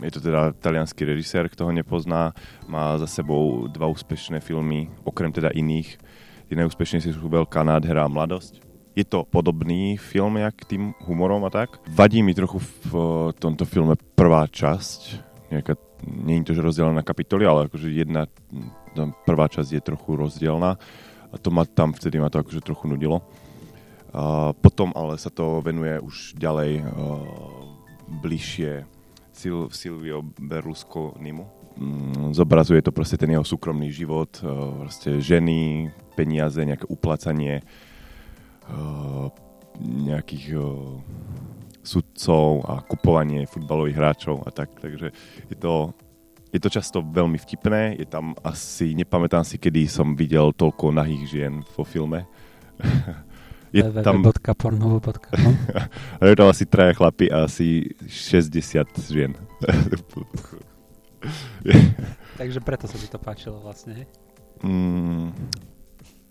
Je 0.03 0.11
to 0.11 0.19
teda 0.19 0.51
talianský 0.59 1.07
režisér, 1.07 1.47
kto 1.47 1.67
ho 1.67 1.71
nepozná. 1.71 2.35
Má 2.67 2.99
za 2.99 3.07
sebou 3.07 3.67
dva 3.71 3.87
úspešné 3.87 4.43
filmy, 4.43 4.91
okrem 5.07 5.31
teda 5.31 5.51
iných. 5.55 5.97
Tie 6.51 6.55
najúspešnejšie 6.59 7.15
sú 7.15 7.31
Veľká 7.31 7.63
nádhera 7.63 8.05
a 8.05 8.11
Mladosť 8.11 8.73
je 8.93 9.05
to 9.05 9.25
podobný 9.25 9.97
film, 9.97 10.37
jak 10.37 10.69
tým 10.69 10.93
humorom 11.09 11.41
a 11.45 11.49
tak. 11.49 11.81
Vadí 11.89 12.21
mi 12.21 12.37
trochu 12.37 12.61
v 12.61 12.93
tomto 13.41 13.65
filme 13.65 13.97
prvá 13.97 14.45
časť, 14.45 14.99
nejaká, 15.49 15.73
nie 16.05 16.41
je 16.41 16.53
to, 16.53 16.57
že 16.61 16.65
rozdelená 16.65 17.01
kapitoly, 17.01 17.41
ale 17.41 17.65
akože 17.65 17.89
jedna, 17.89 18.29
prvá 19.25 19.49
časť 19.49 19.69
je 19.73 19.81
trochu 19.81 20.13
rozdielna 20.13 20.77
a 21.33 21.35
to 21.41 21.49
ma 21.49 21.65
tam 21.65 21.97
vtedy 21.97 22.21
ma 22.21 22.29
to 22.29 22.37
akože 22.45 22.61
trochu 22.61 22.85
nudilo. 22.85 23.25
A 24.13 24.53
potom 24.53 24.93
ale 24.93 25.17
sa 25.17 25.33
to 25.33 25.59
venuje 25.65 25.97
už 25.97 26.37
ďalej 26.37 26.85
uh, 26.85 26.87
bližšie 28.21 28.85
Sil- 29.33 29.73
Silvio 29.73 30.21
Berlusconimu. 30.37 31.49
Mm, 31.73 32.37
zobrazuje 32.37 32.85
to 32.85 32.93
proste 32.93 33.17
ten 33.17 33.33
jeho 33.33 33.41
súkromný 33.41 33.89
život, 33.89 34.29
uh, 34.45 34.85
proste 34.85 35.17
ženy, 35.17 35.89
peniaze, 36.13 36.61
nejaké 36.61 36.85
uplacanie 36.85 37.65
nejakých 39.83 40.55
sudcov 41.83 42.63
a 42.63 42.79
kupovanie 42.79 43.43
futbalových 43.43 43.99
hráčov 43.99 44.39
a 44.47 44.49
tak, 44.55 44.71
takže 44.79 45.11
je 45.51 45.57
to 45.59 45.91
je 46.53 46.61
to 46.61 46.69
často 46.69 47.01
veľmi 47.01 47.41
vtipné, 47.41 47.97
je 47.97 48.05
tam 48.05 48.37
asi, 48.45 48.93
nepamätám 48.93 49.41
si, 49.41 49.57
kedy 49.57 49.89
som 49.89 50.13
videl 50.13 50.53
toľko 50.53 50.93
nahých 50.93 51.23
žien 51.25 51.53
vo 51.73 51.81
filme. 51.81 52.29
je 53.73 53.81
tam... 54.05 54.21
je 56.21 56.35
tam 56.37 56.47
asi 56.47 56.65
traja 56.69 56.93
chlapi 56.93 57.33
a 57.33 57.49
asi 57.49 57.89
60 58.05 58.85
žien. 59.09 59.33
Takže 62.39 62.59
preto 62.61 62.85
sa 62.85 62.97
ti 63.01 63.09
to 63.09 63.17
páčilo 63.17 63.57
vlastne, 63.65 64.03
hej? 64.03 64.07
Mm, 64.63 65.33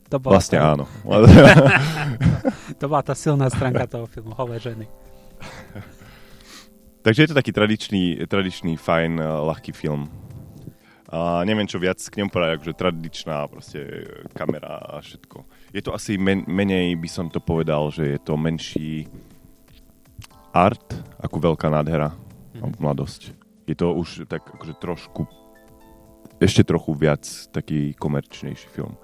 to 0.06 0.16
bola 0.22 0.38
vlastne 0.38 0.58
tá... 0.60 0.76
áno. 0.76 0.84
to 2.80 2.84
bola 2.86 3.02
tá 3.02 3.18
silná 3.18 3.50
stránka 3.50 3.90
toho 3.90 4.06
filmu, 4.06 4.30
holé 4.38 4.62
ženy. 4.62 4.86
Takže 7.02 7.26
je 7.26 7.28
to 7.34 7.34
taký 7.34 7.50
tradičný, 7.50 8.22
tradičný 8.30 8.78
fajn, 8.78 9.18
ľahký 9.18 9.74
film. 9.74 10.06
A 11.12 11.44
neviem, 11.44 11.68
čo 11.68 11.76
viac 11.76 12.00
k 12.00 12.24
ňom 12.24 12.32
povedať, 12.32 12.56
akože 12.56 12.72
tradičná 12.72 13.44
proste 13.44 13.80
kamera 14.32 14.80
a 14.80 15.04
všetko. 15.04 15.44
Je 15.76 15.84
to 15.84 15.92
asi 15.92 16.16
men, 16.16 16.48
menej, 16.48 16.96
by 16.96 17.08
som 17.08 17.28
to 17.28 17.36
povedal, 17.36 17.92
že 17.92 18.16
je 18.16 18.20
to 18.24 18.40
menší 18.40 19.04
art 20.56 20.96
ako 21.20 21.52
veľká 21.52 21.68
nádhera 21.68 22.16
mm. 22.56 22.80
mladosť. 22.80 23.36
Je 23.68 23.76
to 23.76 23.92
už 23.92 24.24
tak 24.24 24.40
akože 24.40 24.72
trošku 24.80 25.28
ešte 26.42 26.66
trochu 26.66 26.90
viac 26.98 27.22
taký 27.54 27.94
komerčnejší 27.94 28.66
film. 28.72 28.98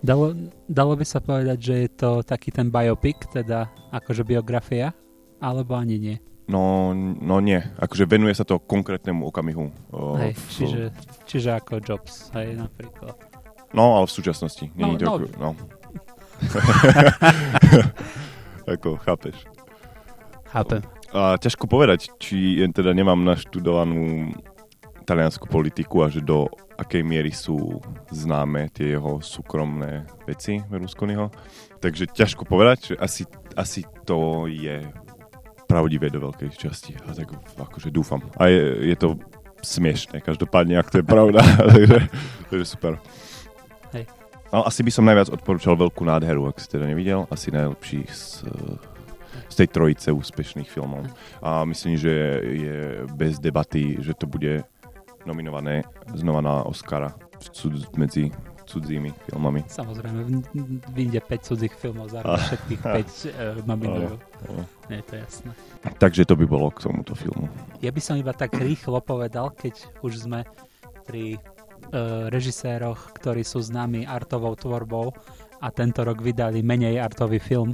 Dalo, 0.00 0.32
dalo 0.64 0.96
by 0.96 1.04
sa 1.04 1.20
povedať, 1.20 1.58
že 1.60 1.74
je 1.84 1.90
to 1.92 2.10
taký 2.24 2.48
ten 2.48 2.72
biopic, 2.72 3.28
teda 3.28 3.68
akože 3.92 4.24
biografia, 4.24 4.96
alebo 5.42 5.76
ani 5.76 6.00
nie? 6.00 6.16
No, 6.48 6.96
no 6.96 7.44
nie. 7.44 7.60
Akože 7.76 8.08
venuje 8.08 8.32
sa 8.32 8.48
to 8.48 8.56
konkrétnemu 8.56 9.28
okamihu. 9.28 9.68
Hej, 10.16 10.32
v... 10.32 10.44
čiže, 10.48 10.82
čiže 11.28 11.60
ako 11.60 11.84
Jobs, 11.84 12.32
hej, 12.32 12.56
napríklad. 12.56 13.12
No, 13.76 14.00
ale 14.00 14.08
v 14.08 14.16
súčasnosti. 14.16 14.72
Nie 14.72 14.96
no, 14.96 14.96
to, 14.96 15.28
no. 15.36 15.38
no. 15.38 15.50
ako, 18.72 18.96
chápeš. 19.04 19.36
Chápem. 20.48 20.80
A 21.12 21.36
ťažko 21.36 21.68
povedať, 21.68 22.08
či 22.16 22.64
teda 22.72 22.96
nemám 22.96 23.20
naštudovanú 23.20 24.32
taliansku 25.08 25.48
politiku 25.48 26.04
a 26.04 26.12
že 26.12 26.20
do 26.20 26.52
akej 26.76 27.00
miery 27.00 27.32
sú 27.32 27.80
známe 28.12 28.68
tie 28.76 28.92
jeho 28.96 29.24
súkromné 29.24 30.04
veci 30.28 30.60
Berlusconiho. 30.68 31.32
Takže 31.80 32.12
ťažko 32.12 32.44
povedať, 32.44 32.92
že 32.92 32.94
asi, 33.00 33.22
asi 33.56 33.88
to 34.04 34.44
je 34.52 34.84
pravdivé 35.68 36.08
do 36.08 36.24
veľkej 36.24 36.56
časti. 36.56 36.96
A 37.04 37.12
tak 37.12 37.28
akože 37.60 37.92
dúfam. 37.92 38.24
A 38.40 38.48
je, 38.48 38.88
je 38.88 38.96
to 38.96 39.20
smiešné, 39.60 40.24
každopádne, 40.24 40.80
ak 40.80 40.88
to 40.88 41.04
je 41.04 41.06
pravda. 41.06 41.44
takže, 41.72 41.98
takže 42.48 42.66
super. 42.66 42.96
Hej. 43.92 44.08
Ale 44.48 44.62
asi 44.64 44.80
by 44.80 44.90
som 44.90 45.04
najviac 45.04 45.28
odporúčal 45.28 45.76
Veľkú 45.76 46.08
nádheru, 46.08 46.48
ak 46.48 46.56
si 46.56 46.72
teda 46.72 46.88
nevidel. 46.88 47.28
Asi 47.28 47.52
najlepší 47.52 48.08
z, 48.08 48.48
z 49.52 49.54
tej 49.60 49.68
trojice 49.68 50.08
úspešných 50.08 50.72
filmov. 50.72 51.04
A 51.44 51.68
myslím, 51.68 52.00
že 52.00 52.14
je 52.42 52.78
bez 53.12 53.36
debaty, 53.36 54.00
že 54.00 54.16
to 54.16 54.24
bude 54.24 54.64
nominované 55.28 55.84
znova 56.16 56.40
na 56.40 56.64
Oscara 56.64 57.12
medzi 58.00 58.32
cudzími 58.68 59.10
filmami. 59.24 59.64
Samozrejme, 59.64 60.44
vyjde 60.92 61.20
5 61.24 61.48
cudzích 61.48 61.74
filmov 61.74 62.12
za 62.12 62.20
všetkých 62.20 62.82
5 62.84 62.84
uh, 62.84 63.00
nominujú. 63.64 64.14
Nie, 64.92 65.00
to 65.08 65.16
jasné. 65.16 65.50
Takže 65.96 66.28
to 66.28 66.36
by 66.36 66.44
bolo 66.44 66.68
k 66.68 66.84
tomuto 66.84 67.16
filmu. 67.16 67.48
Ja 67.80 67.88
by 67.88 68.00
som 68.04 68.20
iba 68.20 68.36
tak 68.36 68.52
rýchlo 68.52 69.00
povedal, 69.00 69.56
keď 69.56 69.80
už 70.04 70.28
sme 70.28 70.44
pri 71.08 71.40
uh, 71.40 72.28
režiséroch, 72.28 73.16
ktorí 73.16 73.40
sú 73.40 73.64
známi 73.64 74.04
artovou 74.04 74.52
tvorbou 74.52 75.16
a 75.64 75.72
tento 75.72 76.04
rok 76.04 76.20
vydali 76.20 76.60
menej 76.60 77.00
artový 77.00 77.40
film. 77.40 77.72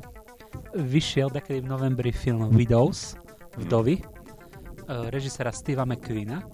Vyšiel 0.79 1.35
takedy 1.35 1.67
v 1.67 1.69
novembri 1.75 2.15
film 2.15 2.55
Widows, 2.55 3.19
Vdovy, 3.59 3.99
hmm. 3.99 4.07
uh, 4.87 5.07
režisera 5.11 5.51
Steva 5.51 5.83
McQueena, 5.83 6.47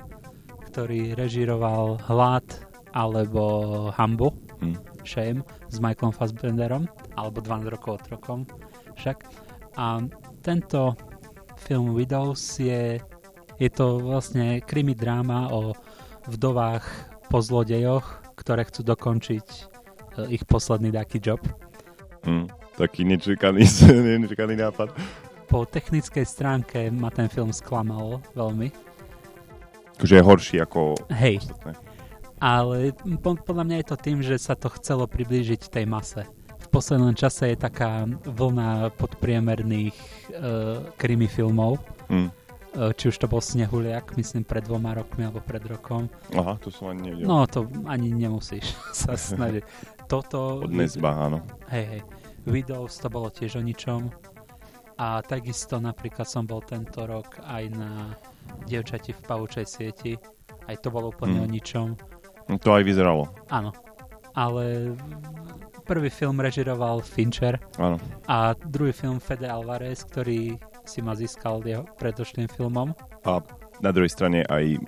ktorý 0.73 1.13
režiroval 1.13 2.01
Hlad, 2.09 2.70
alebo 2.93 3.89
Hambu, 3.95 4.35
mm. 4.61 4.77
Shame 5.07 5.41
s 5.71 5.81
Michaelom 5.81 6.13
Fassbenderom, 6.13 6.85
alebo 7.17 7.41
12 7.41 7.73
rokov 7.73 8.05
otrokom 8.05 8.45
však. 8.99 9.25
A 9.79 10.03
tento 10.45 10.99
film 11.57 11.95
Widows 11.95 12.61
je, 12.61 12.99
je 13.57 13.71
to 13.71 14.01
vlastne 14.03 14.61
krimi 14.65 14.93
dráma 14.93 15.49
o 15.53 15.73
vdovách 16.29 16.85
po 17.31 17.39
zlodejoch, 17.41 18.21
ktoré 18.37 18.67
chcú 18.67 18.83
dokončiť 18.83 19.47
e, 19.47 19.61
ich 20.35 20.43
posledný 20.45 20.91
taký 20.91 21.23
job. 21.23 21.41
Mm, 22.27 22.51
taký 22.77 23.07
nečekaný, 23.07 23.65
nečekaný 24.27 24.59
nápad. 24.59 24.93
Po 25.47 25.67
technickej 25.67 26.27
stránke 26.27 26.91
ma 26.91 27.11
ten 27.11 27.31
film 27.31 27.55
sklamal 27.55 28.23
veľmi. 28.35 28.71
Takže 30.01 30.17
je 30.17 30.23
horší 30.25 30.57
ako 30.65 30.97
Hej. 31.13 31.45
Ostatné 31.45 31.90
ale 32.41 32.97
podľa 33.21 33.65
mňa 33.69 33.77
je 33.85 33.87
to 33.93 33.97
tým, 34.01 34.19
že 34.25 34.41
sa 34.41 34.57
to 34.57 34.73
chcelo 34.81 35.05
priblížiť 35.05 35.69
tej 35.69 35.85
mase. 35.85 36.25
V 36.61 36.69
poslednom 36.73 37.13
čase 37.13 37.53
je 37.53 37.59
taká 37.61 38.09
vlna 38.25 38.97
podpriemerných 38.97 39.97
uh, 39.97 40.81
krimi 40.97 41.29
filmov. 41.29 41.77
Mm. 42.09 42.33
Uh, 42.71 42.95
či 42.95 43.11
už 43.11 43.21
to 43.21 43.27
bol 43.27 43.43
Snehuliak, 43.43 44.15
myslím 44.15 44.47
pred 44.47 44.63
dvoma 44.65 44.97
rokmi 44.97 45.27
alebo 45.29 45.43
pred 45.45 45.61
rokom. 45.69 46.09
Aha, 46.33 46.57
to 46.63 46.73
som 46.73 46.95
ani 46.95 47.13
nevedel. 47.13 47.27
No, 47.29 47.45
to 47.45 47.67
ani 47.85 48.09
nemusíš 48.15 48.73
sa 49.05 49.19
snažiť. 49.19 49.63
Toto... 50.09 50.65
Od 50.65 50.73
Nezba, 50.73 51.29
áno. 51.29 51.39
Hej, 51.69 51.85
hej. 51.87 52.03
Widows 52.49 52.97
to 52.97 53.13
bolo 53.13 53.29
tiež 53.29 53.61
o 53.61 53.63
ničom. 53.63 54.09
A 55.01 55.21
takisto 55.25 55.81
napríklad 55.81 56.29
som 56.29 56.45
bol 56.45 56.65
tento 56.65 57.05
rok 57.05 57.41
aj 57.45 57.65
na 57.73 58.17
Dievčati 58.69 59.17
v 59.17 59.21
pavučej 59.25 59.67
sieti. 59.67 60.13
Aj 60.69 60.77
to 60.79 60.93
bolo 60.93 61.11
úplne 61.11 61.41
mm. 61.41 61.45
o 61.45 61.49
ničom. 61.49 61.89
To 62.59 62.71
aj 62.75 62.83
vyzeralo. 62.83 63.31
Áno. 63.53 63.71
Ale 64.35 64.95
prvý 65.87 66.11
film 66.11 66.43
režiroval 66.43 67.03
Fincher. 67.03 67.63
Áno. 67.79 67.99
A 68.27 68.55
druhý 68.55 68.91
film 68.91 69.23
Fede 69.23 69.47
Alvarez, 69.47 70.03
ktorý 70.07 70.59
si 70.87 71.03
ma 71.03 71.15
získal 71.15 71.63
jeho 71.63 71.87
predošlým 71.99 72.51
filmom. 72.51 72.95
A 73.27 73.43
na 73.79 73.91
druhej 73.95 74.11
strane 74.11 74.43
aj 74.47 74.79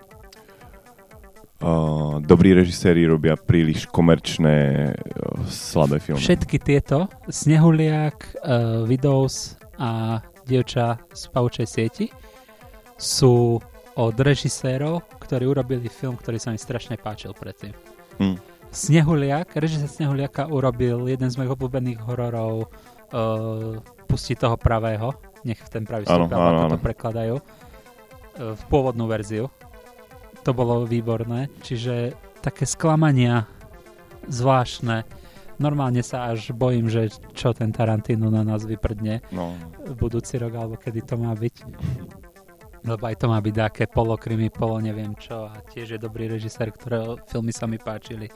uh, 1.62 2.18
dobrí 2.22 2.54
režiséri 2.54 3.06
robia 3.06 3.34
príliš 3.38 3.86
komerčné 3.90 4.90
uh, 4.90 5.42
slabé 5.46 5.98
filmy. 6.02 6.22
Všetky 6.22 6.58
tieto, 6.62 7.06
Snehuliak, 7.30 8.42
uh, 8.42 8.86
Widows 8.86 9.58
a 9.78 10.22
Dievča 10.42 10.98
z 11.14 11.22
paučej 11.30 11.66
sieti 11.70 12.06
sú 12.98 13.62
od 13.96 14.16
režisérov, 14.16 15.04
ktorí 15.20 15.44
urobili 15.44 15.88
film, 15.92 16.16
ktorý 16.16 16.40
sa 16.40 16.52
mi 16.52 16.58
strašne 16.60 16.96
páčil 16.96 17.36
predtým. 17.36 17.76
Hmm. 18.16 18.36
Snehuliak, 18.72 19.52
režisér 19.52 19.88
Snehuliaka 19.88 20.48
urobil 20.48 21.04
jeden 21.04 21.28
z 21.28 21.36
mojich 21.36 21.52
obľúbených 21.52 22.00
hororov 22.08 22.54
uh, 22.64 23.76
Pusti 24.08 24.32
toho 24.32 24.56
pravého, 24.56 25.12
nech 25.44 25.60
ten 25.68 25.84
pravý 25.84 26.08
ano, 26.08 26.24
ako 26.24 26.76
to 26.76 26.80
prekladajú, 26.80 27.34
uh, 27.36 27.44
v 28.56 28.62
pôvodnú 28.72 29.04
verziu. 29.04 29.52
To 30.42 30.56
bolo 30.56 30.88
výborné, 30.88 31.52
čiže 31.60 32.16
také 32.40 32.64
sklamania 32.64 33.44
zvláštne. 34.26 35.04
Normálne 35.60 36.00
sa 36.00 36.32
až 36.32 36.50
bojím, 36.56 36.88
že 36.88 37.12
čo 37.36 37.52
ten 37.52 37.70
Tarantino 37.70 38.32
na 38.32 38.42
nás 38.42 38.64
vyprdne 38.64 39.20
no. 39.30 39.54
budúci 39.94 40.40
rok, 40.40 40.56
alebo 40.56 40.74
kedy 40.80 41.04
to 41.06 41.14
má 41.20 41.36
byť 41.36 41.54
lebo 42.82 43.02
aj 43.06 43.16
to 43.18 43.26
má 43.30 43.38
byť 43.38 43.54
také 43.54 43.84
polokrimi, 43.86 44.50
polo 44.50 44.82
neviem 44.82 45.14
čo 45.14 45.46
a 45.46 45.62
tiež 45.62 45.96
je 45.96 46.00
dobrý 46.02 46.26
režisér, 46.26 46.74
ktorého 46.74 47.18
filmy 47.30 47.54
sa 47.54 47.70
mi 47.70 47.78
páčili. 47.78 48.26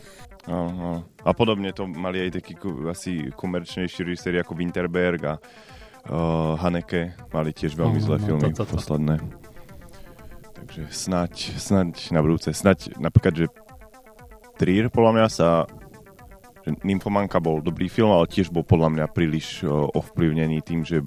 No. 0.47 1.03
A 1.27 1.31
podobne 1.35 1.75
to 1.75 1.91
mali 1.91 2.23
aj 2.23 2.39
takí 2.39 2.55
asi 2.87 3.35
komerčnejší 3.35 4.07
režiséri 4.07 4.39
ako 4.39 4.55
Winterberg 4.55 5.21
a 5.27 5.35
uh, 5.41 6.55
Haneke 6.63 7.19
mali 7.35 7.51
tiež 7.51 7.75
veľmi 7.75 7.99
zlé 7.99 8.23
no, 8.23 8.25
filmy 8.25 8.51
to, 8.55 8.63
to, 8.63 8.71
to. 8.71 8.75
posledné. 8.79 9.19
Takže 10.55 10.83
snať, 10.95 11.35
snať 11.59 11.91
na 12.15 12.21
budúce, 12.23 12.55
snať 12.55 12.99
napríklad, 13.03 13.35
že 13.35 13.47
Trier 14.57 14.89
podľa 14.89 15.13
mňa 15.13 15.27
sa 15.29 15.49
Nymphomanka 16.67 17.39
bol 17.39 17.63
dobrý 17.63 17.87
film, 17.87 18.11
ale 18.11 18.27
tiež 18.27 18.51
bol 18.51 18.67
podľa 18.67 18.91
mňa 18.91 19.07
príliš 19.15 19.63
ovplyvnený 19.71 20.67
tým, 20.67 20.83
že 20.83 20.99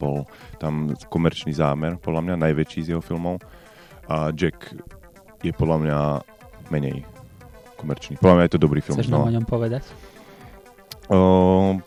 bol 0.00 0.24
tam 0.56 0.96
komerčný 1.12 1.52
zámer, 1.52 2.00
podľa 2.00 2.24
mňa 2.24 2.44
najväčší 2.48 2.88
z 2.88 2.88
jeho 2.96 3.02
filmov. 3.04 3.36
a 4.08 4.32
Jack 4.32 4.72
je 5.44 5.52
podľa 5.52 5.76
mňa 5.84 5.98
menej 6.72 7.04
komerčný. 7.78 8.18
Podľa 8.18 8.36
mňa 8.40 8.44
je 8.48 8.52
to 8.56 8.60
dobrý 8.60 8.80
film. 8.80 8.96
Chceš 8.98 9.12
nám 9.12 9.28
o 9.28 9.34
ňom 9.36 9.46
povedať? 9.46 9.84
Uh, 11.08 11.78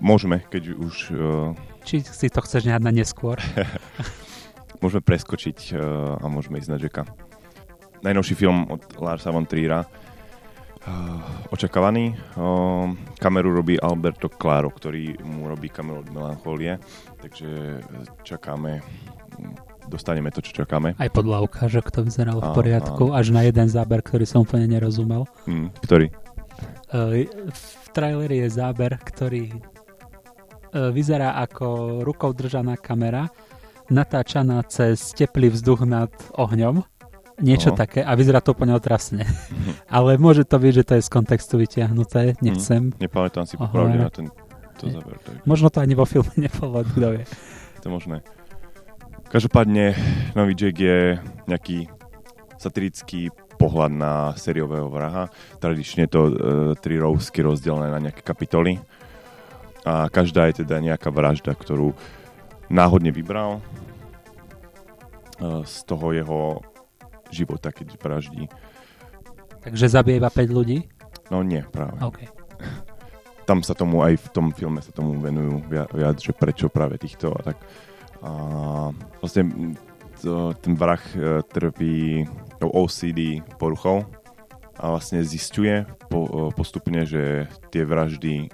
môžeme, 0.00 0.42
keď 0.48 0.74
už... 0.74 0.94
Uh, 1.14 1.84
Či 1.84 2.02
si 2.02 2.26
to 2.32 2.40
chceš 2.42 2.66
nehať 2.66 2.82
na 2.82 2.92
neskôr? 2.94 3.36
môžeme 4.82 5.04
preskočiť 5.04 5.76
uh, 5.76 6.22
a 6.22 6.26
môžeme 6.26 6.58
ísť 6.58 6.70
na 6.70 6.78
Jacka. 6.80 7.02
Najnovší 8.04 8.34
film 8.36 8.68
od 8.68 8.82
Larsa 9.00 9.32
von 9.32 9.48
Triera 9.48 9.84
očakávaný. 11.48 12.16
Uh, 12.36 12.92
kameru 13.16 13.54
robí 13.54 13.80
Alberto 13.80 14.28
Claro, 14.28 14.68
ktorý 14.68 15.16
mu 15.24 15.48
robí 15.48 15.72
kameru 15.72 16.04
od 16.04 16.10
Melancholie, 16.12 16.76
takže 17.24 17.80
čakáme, 18.20 18.84
dostaneme 19.88 20.28
to, 20.28 20.44
čo 20.44 20.64
čakáme. 20.64 20.92
Aj 21.00 21.10
podľa 21.12 21.44
ukážok 21.48 21.88
to 21.88 22.04
vyzeralo 22.04 22.44
v 22.44 22.50
poriadku, 22.52 23.12
a, 23.12 23.24
až 23.24 23.32
na 23.32 23.48
jeden 23.48 23.68
záber, 23.68 24.04
ktorý 24.04 24.28
som 24.28 24.44
úplne 24.44 24.68
nerozumel. 24.68 25.24
Hmm, 25.48 25.72
ktorý? 25.84 26.12
V 27.50 27.86
traileri 27.90 28.46
je 28.46 28.48
záber, 28.52 29.00
ktorý 29.00 29.50
vyzerá 30.74 31.38
ako 31.38 32.00
rukou 32.02 32.34
držaná 32.34 32.74
kamera, 32.78 33.30
natáčaná 33.90 34.64
cez 34.66 35.12
teplý 35.12 35.52
vzduch 35.52 35.86
nad 35.86 36.10
ohňom 36.34 36.82
Niečo 37.42 37.74
no. 37.74 37.76
také 37.78 38.06
a 38.06 38.14
vyzerá 38.14 38.38
to 38.38 38.54
úplne 38.54 38.78
otrasne. 38.78 39.26
Mhm. 39.26 39.72
Ale 39.96 40.16
môže 40.18 40.46
to 40.46 40.58
byť, 40.58 40.72
že 40.72 40.84
to 40.86 40.92
je 40.98 41.02
z 41.02 41.10
kontextu 41.10 41.54
vytiahnuté, 41.58 42.38
nechcem. 42.38 42.94
Mm, 42.94 43.02
nepamätám 43.02 43.44
si 43.46 43.58
popravde 43.58 43.98
na 43.98 44.10
ten 44.10 44.30
to 44.78 44.90
záver. 44.90 45.18
Tak. 45.22 45.46
Možno 45.46 45.70
to 45.70 45.78
ani 45.80 45.94
vo 45.94 46.04
filme 46.04 46.30
nebolo, 46.46 46.82
kto 46.82 47.06
vie. 47.18 47.24
to 47.82 47.88
možné. 47.90 48.22
Každopádne 49.30 49.98
nový 50.38 50.54
Jack 50.54 50.78
je 50.78 51.18
nejaký 51.50 51.90
satirický 52.54 53.34
pohľad 53.58 53.90
na 53.90 54.12
sériového 54.38 54.86
vraha. 54.86 55.26
Tradične 55.58 56.06
to 56.06 56.20
e, 56.28 56.32
tri 56.78 56.98
rousky 57.02 57.42
rozdelené 57.42 57.90
na 57.90 57.98
nejaké 57.98 58.22
kapitoly. 58.22 58.78
A 59.82 60.06
každá 60.06 60.48
je 60.50 60.62
teda 60.62 60.78
nejaká 60.78 61.10
vražda, 61.10 61.54
ktorú 61.54 61.98
náhodne 62.70 63.10
vybral. 63.10 63.58
E, 63.58 63.62
z 65.66 65.76
toho 65.82 66.14
jeho 66.14 66.40
života, 67.34 67.74
keď 67.74 67.98
vraždí. 67.98 68.46
Takže 69.66 69.90
zabije 69.90 70.22
iba 70.22 70.30
5 70.30 70.54
ľudí? 70.54 70.86
No 71.32 71.42
nie, 71.42 71.64
práve. 71.66 71.98
Okay. 71.98 72.28
Tam 73.44 73.60
sa 73.60 73.76
tomu 73.76 74.00
aj 74.00 74.16
v 74.16 74.28
tom 74.32 74.46
filme 74.54 74.80
sa 74.80 74.92
tomu 74.92 75.20
venujú 75.20 75.60
viac, 75.68 75.90
viac 75.92 76.16
že 76.16 76.32
prečo 76.32 76.72
práve 76.72 76.96
týchto 76.96 77.34
a 77.34 77.52
tak. 77.52 77.58
A 78.24 78.30
vlastne 79.20 79.76
to, 80.24 80.56
ten 80.64 80.72
vrah 80.72 81.00
e, 81.12 81.44
trpí 81.44 82.24
tou 82.56 82.72
OCD 82.72 83.44
poruchou 83.60 84.08
a 84.80 84.96
vlastne 84.96 85.20
zistuje 85.20 85.84
po, 86.08 86.24
e, 86.24 86.30
postupne, 86.56 87.04
že 87.04 87.44
tie 87.68 87.84
vraždy 87.84 88.48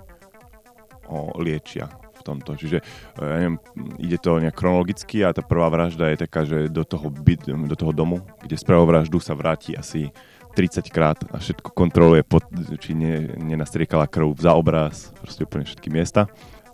o, 1.07 1.39
liečia 1.39 1.87
v 2.21 2.27
tomto. 2.29 2.61
Čiže 2.61 2.79
e, 2.81 3.23
ja 3.25 3.37
neviem, 3.41 3.59
ide 3.97 4.21
to 4.21 4.37
nejak 4.37 4.55
chronologicky 4.55 5.25
a 5.25 5.33
tá 5.33 5.41
prvá 5.41 5.73
vražda 5.73 6.13
je 6.13 6.19
taká, 6.21 6.45
že 6.45 6.69
do 6.69 6.85
toho, 6.85 7.09
byt, 7.09 7.49
do 7.49 7.77
toho 7.77 7.97
domu, 7.97 8.21
kde 8.45 8.61
spravil 8.61 8.85
vraždu 8.85 9.17
sa 9.19 9.33
vráti 9.33 9.73
asi 9.73 10.13
30 10.55 10.91
krát 10.91 11.19
a 11.31 11.39
všetko 11.39 11.73
kontroluje, 11.73 12.27
pod, 12.27 12.43
či 12.83 12.93
ne, 12.93 13.33
nenastriekala 13.39 14.11
krv 14.11 14.35
za 14.37 14.53
obraz, 14.53 15.15
proste 15.23 15.47
úplne 15.47 15.65
všetky 15.65 15.89
miesta. 15.89 16.27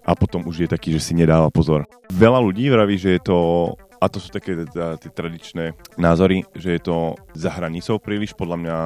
A 0.06 0.14
potom 0.14 0.46
už 0.46 0.66
je 0.66 0.68
taký, 0.70 0.94
že 0.94 1.02
si 1.02 1.12
nedáva 1.18 1.50
pozor. 1.50 1.82
Veľa 2.14 2.38
ľudí 2.38 2.70
vraví, 2.70 2.94
že 2.94 3.18
je 3.18 3.22
to 3.26 3.38
a 3.96 4.06
to 4.12 4.20
sú 4.20 4.28
také 4.28 4.68
tie 4.72 5.10
tradičné 5.10 5.72
názory, 5.96 6.44
že 6.52 6.76
je 6.76 6.80
to 6.84 6.96
za 7.32 7.50
hranicou 7.50 7.96
príliš, 7.96 8.36
podľa 8.36 8.56
mňa 8.60 8.78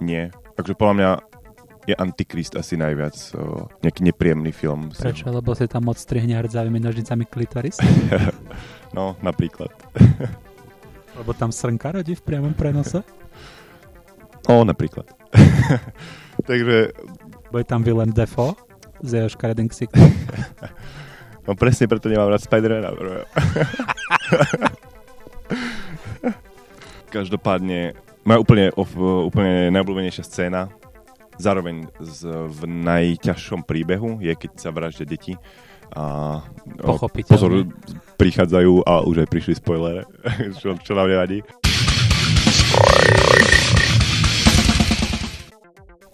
nie. 0.00 0.30
Takže 0.54 0.78
podľa 0.78 0.94
mňa 0.94 1.10
je 1.82 1.94
Antikrist 1.98 2.54
asi 2.54 2.78
najviac 2.78 3.14
o, 3.34 3.66
nejaký 3.82 4.06
nepríjemný 4.06 4.54
film. 4.54 4.94
Prečo? 4.94 5.26
Lebo 5.34 5.50
si 5.58 5.66
tam 5.66 5.90
odstrihne 5.90 6.38
hrdzavými 6.38 6.78
nožnicami 6.78 7.26
klitoris? 7.26 7.82
no, 8.96 9.18
napríklad. 9.18 9.70
Lebo 11.18 11.30
tam 11.34 11.50
srnka 11.50 11.98
rodí 11.98 12.14
v 12.14 12.22
priamom 12.22 12.54
prenose? 12.54 13.02
O, 14.50 14.66
napríklad. 14.66 15.06
Takže... 16.50 16.90
Bude 17.54 17.62
tam 17.62 17.86
Willem 17.86 18.10
Defoe 18.10 18.58
s 18.98 19.14
jeho 19.14 19.30
škaredým 19.30 19.70
no 21.46 21.54
presne 21.54 21.86
preto 21.86 22.10
nemám 22.10 22.26
rád 22.26 22.42
Spider-Mana. 22.42 23.22
Každopádne, 27.14 27.94
moja 28.26 28.38
úplne, 28.42 28.74
úplne 29.30 29.70
najobľúbenejšia 29.70 30.26
scéna 30.26 30.74
zároveň 31.42 31.90
z, 31.98 32.30
v 32.46 32.60
najťažšom 32.70 33.66
príbehu 33.66 34.22
je, 34.22 34.32
keď 34.38 34.50
sa 34.54 34.70
vraždia 34.70 35.04
deti. 35.04 35.34
A, 35.92 36.40
pozor, 37.28 37.68
prichádzajú 38.16 38.86
a 38.86 39.04
už 39.04 39.26
aj 39.26 39.28
prišli 39.28 39.54
spoilere, 39.60 40.08
čo, 40.62 40.78
čo 40.78 40.92
nám 40.94 41.10
nevadí. 41.10 41.44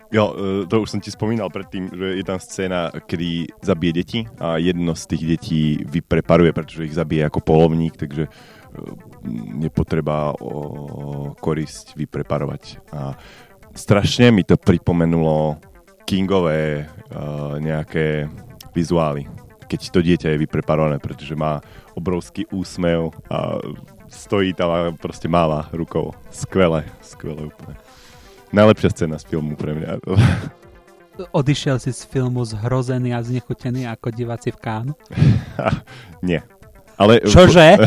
Jo, 0.09 0.33
e, 0.33 0.67
to 0.67 0.81
už 0.81 0.89
som 0.89 1.01
ti 1.05 1.13
spomínal 1.13 1.53
predtým, 1.53 1.93
že 1.93 2.17
je 2.17 2.25
tam 2.25 2.41
scéna, 2.41 2.89
kedy 3.05 3.61
zabije 3.61 3.93
deti 3.93 4.21
a 4.41 4.57
jedno 4.57 4.97
z 4.97 5.05
tých 5.05 5.25
detí 5.37 5.61
vypreparuje, 5.85 6.57
pretože 6.57 6.89
ich 6.89 6.97
zabije 6.97 7.29
ako 7.29 7.45
polovník, 7.45 7.93
takže 8.01 8.25
e, 8.25 8.31
nepotreba 9.53 10.33
o 10.41 11.37
korisť 11.37 11.93
vypreparovať. 12.01 12.63
A 12.97 13.21
strašne 13.79 14.35
mi 14.35 14.43
to 14.43 14.59
pripomenulo 14.59 15.63
Kingové 16.03 16.91
uh, 17.15 17.63
nejaké 17.63 18.27
vizuály, 18.75 19.31
keď 19.71 19.81
to 19.95 20.01
dieťa 20.03 20.29
je 20.35 20.43
vypreparované, 20.43 20.99
pretože 20.99 21.39
má 21.39 21.63
obrovský 21.95 22.49
úsmev 22.51 23.15
a 23.31 23.63
stojí 24.11 24.57
tam 24.57 24.71
a 24.73 24.81
proste 24.97 25.29
máva 25.29 25.69
rukou. 25.71 26.17
Skvelé, 26.33 26.89
skvelé 27.05 27.47
úplne. 27.47 27.77
Najlepšia 28.51 28.91
scéna 28.91 29.17
z 29.21 29.29
filmu 29.29 29.55
pre 29.55 29.77
mňa. 29.77 30.01
Odišiel 31.39 31.83
si 31.83 31.91
z 31.93 32.07
filmu 32.09 32.47
zhrozený 32.47 33.13
a 33.13 33.21
znechutený 33.21 33.91
ako 33.91 34.15
diváci 34.15 34.55
v 34.55 34.59
Kánu? 34.63 34.93
Nie. 36.29 36.47
Ale, 36.97 37.21
Čože? 37.27 37.79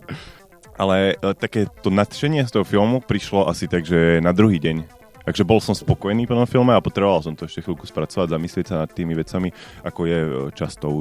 ale 0.80 1.18
e, 1.18 1.34
také 1.34 1.66
to 1.82 1.90
nadšenie 1.90 2.46
z 2.46 2.50
toho 2.54 2.64
filmu 2.64 3.02
prišlo 3.02 3.50
asi 3.50 3.66
tak, 3.66 3.84
že 3.84 4.22
na 4.22 4.30
druhý 4.30 4.62
deň 4.62 4.99
Takže 5.30 5.46
bol 5.46 5.62
som 5.62 5.78
spokojný 5.78 6.26
po 6.26 6.34
tom 6.34 6.42
filme 6.42 6.74
a 6.74 6.82
potreboval 6.82 7.22
som 7.22 7.38
to 7.38 7.46
ešte 7.46 7.62
chvíľku 7.62 7.86
spracovať, 7.86 8.34
zamyslieť 8.34 8.66
sa 8.66 8.82
nad 8.82 8.90
tými 8.90 9.14
vecami, 9.14 9.54
ako 9.86 10.00
je 10.02 10.18
e, 10.18 10.30
často 10.58 10.90
u 10.90 11.00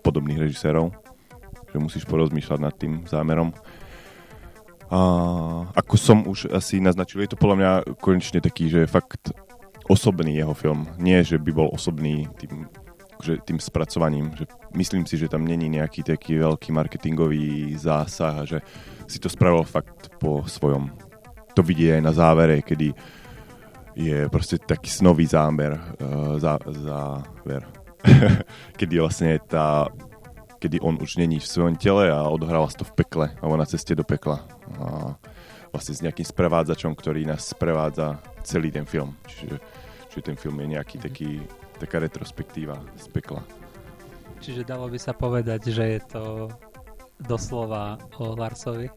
podobných 0.00 0.48
režisérov, 0.48 0.96
že 1.68 1.76
musíš 1.76 2.08
porozmýšľať 2.08 2.56
nad 2.56 2.72
tým 2.72 3.04
zámerom. 3.04 3.52
A 4.88 5.00
ako 5.76 5.94
som 6.00 6.24
už 6.24 6.48
asi 6.56 6.80
naznačil, 6.80 7.20
je 7.20 7.36
to 7.36 7.40
podľa 7.40 7.56
mňa 7.60 7.72
konečne 8.00 8.40
taký, 8.40 8.72
že 8.72 8.88
fakt 8.88 9.28
osobný 9.92 10.32
jeho 10.32 10.56
film. 10.56 10.88
Nie, 10.96 11.20
že 11.20 11.36
by 11.36 11.52
bol 11.52 11.68
osobný 11.68 12.32
tým, 12.40 12.64
že 13.20 13.36
tým 13.44 13.60
spracovaním. 13.60 14.32
Že 14.40 14.48
myslím 14.72 15.04
si, 15.04 15.20
že 15.20 15.28
tam 15.28 15.44
není 15.44 15.68
nejaký 15.68 16.00
taký 16.00 16.40
veľký 16.40 16.72
marketingový 16.72 17.76
zásah 17.76 18.40
a 18.40 18.48
že 18.48 18.64
si 19.04 19.20
to 19.20 19.28
spravil 19.28 19.68
fakt 19.68 20.16
po 20.16 20.48
svojom 20.48 21.05
to 21.56 21.64
vidie 21.64 21.96
aj 21.96 22.02
na 22.04 22.12
závere, 22.12 22.60
kedy 22.60 22.92
je 23.96 24.28
proste 24.28 24.60
taký 24.60 24.92
snový 24.92 25.24
zámer, 25.24 25.72
uh, 25.72 26.36
zá, 26.36 26.60
záver, 26.68 27.64
kedy 28.78 29.00
vlastne 29.00 29.40
tá, 29.40 29.88
kedy 30.60 30.84
on 30.84 31.00
už 31.00 31.16
není 31.16 31.40
v 31.40 31.48
svojom 31.48 31.80
tele 31.80 32.12
a 32.12 32.28
odohráva 32.28 32.68
sa 32.68 32.84
to 32.84 32.86
v 32.92 32.96
pekle, 33.00 33.26
alebo 33.40 33.56
na 33.56 33.64
ceste 33.64 33.96
do 33.96 34.04
pekla. 34.04 34.44
A 34.76 35.16
vlastne 35.72 35.96
s 35.96 36.04
nejakým 36.04 36.28
sprevádzačom, 36.28 36.92
ktorý 36.92 37.24
nás 37.24 37.52
sprevádza 37.52 38.20
celý 38.44 38.68
ten 38.68 38.84
film. 38.84 39.16
Čiže, 39.28 39.56
čiže 40.12 40.22
ten 40.28 40.36
film 40.36 40.60
je 40.60 40.76
nejaký 40.76 40.96
taký, 41.00 41.40
taká 41.80 42.00
retrospektíva 42.04 42.76
z 43.00 43.06
pekla. 43.08 43.40
Čiže 44.44 44.68
dalo 44.68 44.92
by 44.92 44.98
sa 45.00 45.16
povedať, 45.16 45.72
že 45.72 45.84
je 45.96 46.00
to 46.12 46.24
doslova 47.24 47.96
o 48.20 48.36
Larsovi? 48.36 48.92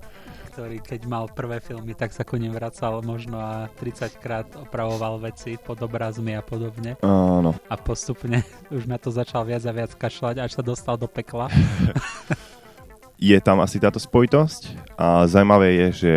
ktorý 0.59 0.83
keď 0.83 1.07
mal 1.07 1.31
prvé 1.31 1.63
filmy, 1.63 1.95
tak 1.95 2.11
sa 2.11 2.27
ku 2.27 2.35
nim 2.35 2.51
vracal 2.51 2.99
možno 2.99 3.39
a 3.39 3.71
30 3.79 4.19
krát 4.19 4.43
opravoval 4.59 5.31
veci 5.31 5.55
pod 5.55 5.79
obrazmi 5.79 6.35
a 6.35 6.43
podobne. 6.43 6.99
Áno. 6.99 7.55
A 7.71 7.79
postupne 7.79 8.43
už 8.75 8.83
na 8.83 8.99
to 8.99 9.07
začal 9.07 9.47
viac 9.47 9.63
a 9.63 9.71
viac 9.71 9.95
kašľať, 9.95 10.43
až 10.43 10.59
sa 10.59 10.63
dostal 10.67 10.99
do 10.99 11.07
pekla. 11.07 11.47
je 13.31 13.39
tam 13.39 13.63
asi 13.63 13.79
táto 13.79 14.03
spojitosť 14.03 14.91
a 14.99 15.23
zaujímavé 15.31 15.79
je, 15.79 15.87
že 15.95 16.13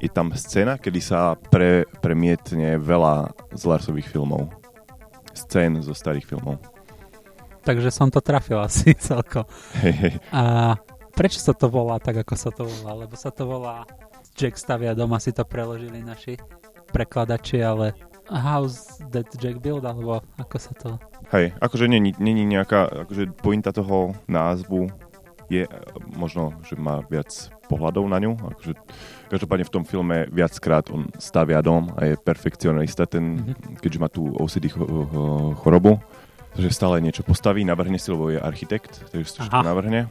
je 0.00 0.08
tam 0.08 0.32
scéna, 0.32 0.80
kedy 0.80 1.00
sa 1.04 1.36
pre, 1.36 1.84
premietne 2.00 2.80
veľa 2.80 3.36
z 3.52 3.60
Larsových 3.60 4.08
filmov. 4.08 4.56
Scén 5.36 5.84
zo 5.84 5.92
starých 5.92 6.24
filmov. 6.24 6.64
Takže 7.60 7.92
som 7.92 8.08
to 8.08 8.24
trafil 8.24 8.56
asi 8.56 8.96
celko. 9.04 9.44
Hey, 9.76 9.92
hey. 9.92 10.14
A 10.32 10.72
prečo 11.16 11.40
sa 11.40 11.56
to 11.56 11.72
volá 11.72 11.96
tak, 11.96 12.20
ako 12.20 12.34
sa 12.36 12.52
to 12.52 12.68
volá? 12.68 12.92
Lebo 13.08 13.16
sa 13.16 13.32
to 13.32 13.48
volá 13.48 13.88
Jack 14.36 14.60
stavia 14.60 14.92
doma, 14.92 15.16
si 15.16 15.32
to 15.32 15.48
preložili 15.48 16.04
naši 16.04 16.36
prekladači, 16.92 17.64
ale 17.64 17.96
House 18.28 19.00
That 19.08 19.32
Jack 19.40 19.64
Build, 19.64 19.88
alebo 19.88 20.20
ako 20.36 20.56
sa 20.60 20.72
to... 20.76 21.00
Hej, 21.32 21.56
akože 21.56 21.88
není, 21.88 22.12
není 22.20 22.44
nejaká, 22.44 23.08
akože 23.08 23.32
pointa 23.40 23.72
toho 23.72 24.12
názvu 24.28 24.92
je 25.48 25.64
e, 25.64 25.70
možno, 26.18 26.58
že 26.66 26.74
má 26.76 27.06
viac 27.06 27.30
pohľadov 27.70 28.04
na 28.10 28.18
ňu. 28.18 28.34
Akože, 28.34 28.74
každopádne 29.30 29.64
v 29.66 29.74
tom 29.74 29.84
filme 29.86 30.26
viackrát 30.30 30.90
on 30.90 31.06
stavia 31.16 31.62
dom 31.62 31.94
a 31.96 32.12
je 32.12 32.14
perfekcionista, 32.18 33.06
ten, 33.06 33.40
mm-hmm. 33.40 33.78
keďže 33.78 33.98
má 34.02 34.08
tú 34.10 34.34
OCD 34.36 34.70
chorobu, 35.62 36.02
že 36.58 36.72
stále 36.74 36.98
niečo 36.98 37.22
postaví, 37.22 37.62
navrhne 37.62 37.98
si, 37.98 38.10
lebo 38.10 38.30
je 38.30 38.42
architekt, 38.42 39.06
takže 39.10 39.26
si 39.26 39.38
to 39.38 39.62
navrhne 39.62 40.10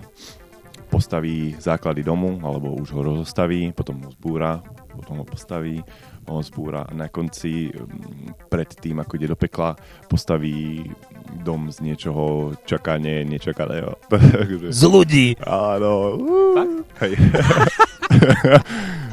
postaví 0.90 1.56
základy 1.60 2.04
domu, 2.04 2.40
alebo 2.44 2.76
už 2.78 2.92
ho 2.92 3.02
rozostaví, 3.04 3.72
potom 3.74 4.02
ho 4.06 4.10
zbúra, 4.12 4.64
potom 4.96 5.22
ho 5.22 5.26
postaví, 5.28 5.84
on 6.26 6.42
zbúra 6.42 6.90
a 6.90 6.94
na 6.94 7.08
konci 7.12 7.70
mm, 7.70 8.50
pred 8.50 8.66
tým, 8.66 8.98
ako 9.02 9.12
ide 9.18 9.28
do 9.30 9.38
pekla, 9.38 9.78
postaví 10.10 10.90
dom 11.46 11.70
z 11.70 11.86
niečoho 11.86 12.56
čakanie, 12.66 13.22
nečakaného. 13.28 13.98
z 14.74 14.84
ľudí! 14.90 15.38
Áno. 15.46 16.18
Hej. 17.02 17.14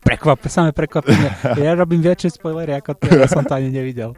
Prekvap, 0.00 0.40
samé 0.46 0.70
prekvapenie. 0.70 1.58
Ja 1.58 1.74
robím 1.74 2.02
väčšie 2.02 2.38
spoilery 2.38 2.78
ako 2.78 2.94
ty, 2.98 3.10
ja 3.10 3.26
som 3.26 3.42
to 3.42 3.58
ani 3.58 3.70
nevidel. 3.70 4.14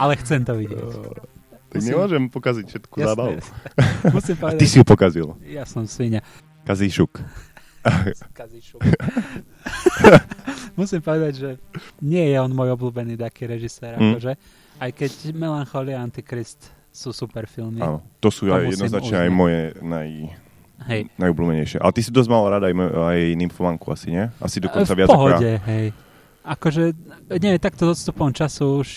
Ale 0.00 0.16
chcem 0.20 0.44
to 0.44 0.56
vidieť. 0.56 0.80
Musím... 1.78 1.90
nemôžem 1.92 2.22
pokaziť 2.32 2.64
všetku 2.68 2.96
zábavu. 2.98 3.38
Musím 4.16 4.36
povedať... 4.36 4.58
A 4.58 4.62
ty 4.62 4.66
si 4.66 4.76
ju 4.80 4.84
pokazil. 4.84 5.28
Ja 5.46 5.64
som 5.68 5.84
svinia. 5.84 6.24
Kazíšuk. 6.66 7.22
Kazíšuk. 8.34 8.80
Musím 10.78 11.00
povedať, 11.00 11.32
že 11.38 11.50
nie 12.02 12.34
je 12.34 12.36
on 12.36 12.50
môj 12.52 12.74
obľúbený 12.76 13.16
taký 13.16 13.48
režisér, 13.48 13.96
mm. 13.96 14.18
akože, 14.18 14.32
aj 14.82 14.90
keď 14.92 15.12
Melancholia 15.32 16.02
Antikrist 16.02 16.68
sú 16.92 17.12
super 17.12 17.48
filmy. 17.48 17.80
Áno, 17.80 18.04
to 18.20 18.28
sú 18.28 18.48
aj 18.48 18.72
jednoznačne 18.72 19.28
aj 19.28 19.30
moje 19.32 19.60
naj, 19.80 20.10
hej. 20.88 21.02
najobľúbenejšie. 21.16 21.78
Ale 21.80 21.92
ty 21.92 22.00
si 22.04 22.10
dosť 22.12 22.28
mal 22.28 22.44
rád 22.48 22.64
aj, 22.68 22.74
aj 22.76 23.18
Nymfomanku 23.36 23.86
asi, 23.92 24.12
nie? 24.12 24.24
Asi 24.40 24.60
dokonca 24.60 24.92
v 24.92 24.98
viac 25.04 25.08
pohode, 25.08 25.36
ako 25.36 25.44
ja. 25.44 25.60
hej. 25.68 25.86
Akože, 26.46 26.82
nie, 27.42 27.58
takto 27.58 27.90
s 27.90 28.00
odstupom 28.00 28.30
času 28.30 28.80
už 28.80 28.90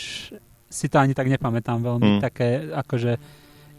si 0.70 0.86
to 0.88 1.02
ani 1.02 1.18
tak 1.18 1.26
nepamätám 1.26 1.82
veľmi. 1.82 2.18
Mm. 2.18 2.20
Také 2.22 2.70
akože 2.70 3.18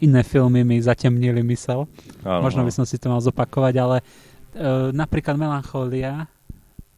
iné 0.03 0.21
filmy 0.27 0.67
mi 0.67 0.77
zatemnili 0.83 1.39
mysel. 1.47 1.87
Áno, 2.27 2.43
Možno 2.43 2.67
by 2.67 2.71
som 2.73 2.85
si 2.85 2.99
to 2.99 3.07
mal 3.07 3.23
zopakovať, 3.23 3.73
ale 3.79 3.97
uh, 4.03 4.89
napríklad 4.91 5.39
Melancholia 5.39 6.27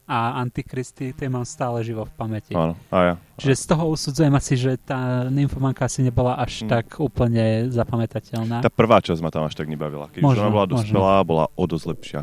a 0.04 0.36
Antikristy, 0.36 1.16
tie 1.16 1.32
mám 1.32 1.48
stále 1.48 1.80
živo 1.80 2.04
v 2.04 2.12
pamäti. 2.12 2.52
Áno, 2.52 2.76
a 2.92 2.98
ja. 3.00 3.14
Čiže 3.40 3.54
z 3.56 3.64
toho 3.72 3.88
usudzujem 3.88 4.34
asi, 4.36 4.52
že 4.52 4.76
tá 4.76 5.24
nymfomanka 5.32 5.88
asi 5.88 6.04
nebola 6.04 6.36
až 6.36 6.64
mm. 6.64 6.68
tak 6.68 6.86
úplne 7.00 7.72
zapamätateľná. 7.72 8.60
Tá 8.60 8.72
prvá 8.72 9.00
časť 9.00 9.20
ma 9.24 9.32
tam 9.32 9.48
až 9.48 9.56
tak 9.56 9.68
nebavila. 9.68 10.12
Keď 10.12 10.20
možno, 10.20 10.44
ona 10.44 10.52
bola 10.52 10.66
dospelá, 10.68 11.14
bola 11.24 11.44
o 11.56 11.64
dosť 11.64 11.86
lepšia. 11.88 12.20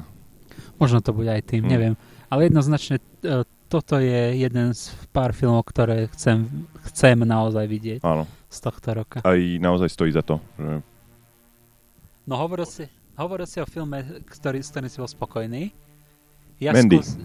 Možno 0.77 1.01
to 1.01 1.09
bude 1.13 1.29
aj 1.29 1.41
tým, 1.41 1.65
mm. 1.65 1.69
neviem. 1.69 1.93
Ale 2.29 2.49
jednoznačne 2.49 3.01
uh, 3.01 3.45
toto 3.71 3.95
je 4.03 4.35
jeden 4.35 4.75
z 4.75 4.91
pár 5.15 5.31
filmov, 5.31 5.63
ktoré 5.63 6.11
chcem, 6.11 6.67
chcem 6.91 7.15
naozaj 7.23 7.63
vidieť 7.71 7.99
Áno. 8.03 8.27
z 8.51 8.57
tohto 8.59 8.91
roka. 8.91 9.23
Aj 9.23 9.39
naozaj 9.39 9.87
stojí 9.87 10.11
za 10.11 10.19
to. 10.19 10.43
Že... 10.59 10.83
No 12.27 12.35
hovoril 12.35 12.67
si, 12.67 12.91
hovoril 13.15 13.47
si 13.47 13.63
o 13.63 13.65
filme, 13.65 14.03
ktorý, 14.27 14.59
s 14.59 14.75
ktorým 14.75 14.91
si 14.91 14.99
bol 14.99 15.07
spokojný. 15.07 15.71
Ja 16.59 16.75
Mandy. 16.75 16.99
Skús... 16.99 17.15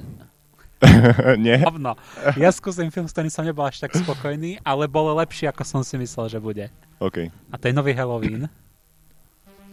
Nie? 1.42 1.66
Hovno. 1.66 1.98
Ja 2.38 2.54
skúsim 2.54 2.94
film, 2.94 3.10
s 3.10 3.12
ktorým 3.16 3.32
som 3.32 3.42
nebol 3.42 3.66
až 3.66 3.82
tak 3.82 3.98
spokojný, 3.98 4.62
ale 4.62 4.86
bolo 4.86 5.18
lepší, 5.18 5.50
ako 5.50 5.66
som 5.66 5.82
si 5.82 5.98
myslel, 5.98 6.30
že 6.30 6.38
bude. 6.38 6.70
OK. 7.02 7.26
A 7.50 7.54
to 7.58 7.66
je 7.66 7.74
nový 7.74 7.90
Halloween. 7.90 8.46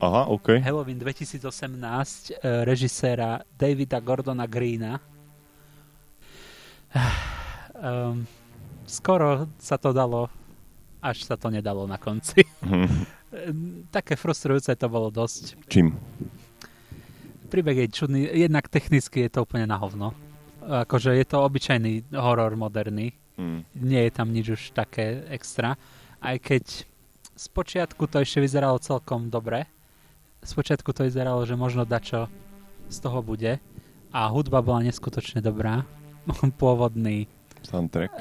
Aha, 0.01 0.25
OK. 0.25 0.57
Halloween 0.57 0.97
2018 0.99 1.39
e, 1.39 2.65
režiséra 2.65 3.45
Davida 3.55 4.01
Gordona 4.03 4.49
Greena 4.49 5.12
um, 6.93 8.25
skoro 8.85 9.49
sa 9.57 9.77
to 9.81 9.93
dalo, 9.93 10.29
až 11.01 11.25
sa 11.25 11.35
to 11.35 11.49
nedalo 11.49 11.89
na 11.89 11.97
konci. 11.97 12.45
Mm. 12.63 12.89
Také 13.95 14.13
frustrujúce 14.13 14.77
to 14.77 14.87
bolo 14.87 15.09
dosť. 15.09 15.57
Čím? 15.67 15.97
Príbeh 17.49 17.85
je 17.85 17.87
čudný, 17.89 18.21
jednak 18.29 18.69
technicky 18.69 19.25
je 19.25 19.29
to 19.29 19.45
úplne 19.45 19.65
na 19.69 19.77
hovno. 19.77 20.13
Akože 20.63 21.17
je 21.17 21.25
to 21.27 21.43
obyčajný 21.43 22.13
horor 22.13 22.55
moderný. 22.55 23.13
Mm. 23.37 23.65
Nie 23.77 24.01
je 24.09 24.11
tam 24.13 24.29
nič 24.29 24.47
už 24.53 24.61
také 24.77 25.25
extra. 25.33 25.75
Aj 26.21 26.37
keď 26.37 26.85
z 27.33 27.45
počiatku 27.49 28.05
to 28.05 28.21
ešte 28.21 28.39
vyzeralo 28.39 28.77
celkom 28.77 29.33
dobre. 29.33 29.65
Z 30.45 30.53
počiatku 30.53 30.93
to 30.93 31.09
vyzeralo, 31.09 31.41
že 31.43 31.57
možno 31.57 31.83
dačo 31.83 32.29
z 32.87 32.97
toho 33.01 33.25
bude. 33.25 33.57
A 34.13 34.29
hudba 34.29 34.61
bola 34.61 34.85
neskutočne 34.85 35.41
dobrá 35.41 35.81
pôvodný 36.61 37.27
soundtrack? 37.63 38.11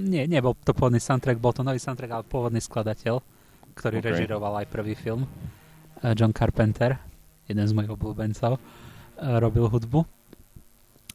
Nie, 0.00 0.24
nebol 0.24 0.56
to 0.64 0.72
pôvodný 0.72 1.00
soundtrack, 1.00 1.38
bol 1.40 1.52
to 1.52 1.62
nový 1.62 1.80
soundtrack, 1.80 2.12
ale 2.12 2.24
pôvodný 2.24 2.60
skladateľ, 2.60 3.20
ktorý 3.76 3.96
okay. 4.00 4.06
režiroval 4.12 4.64
aj 4.64 4.66
prvý 4.72 4.96
film. 4.96 5.28
Eh, 6.02 6.12
John 6.16 6.32
Carpenter, 6.32 6.96
jeden 7.48 7.64
z 7.64 7.72
mojich 7.72 7.92
obľúbencov, 7.92 8.56
eh, 8.56 8.60
robil 9.40 9.68
hudbu. 9.68 10.04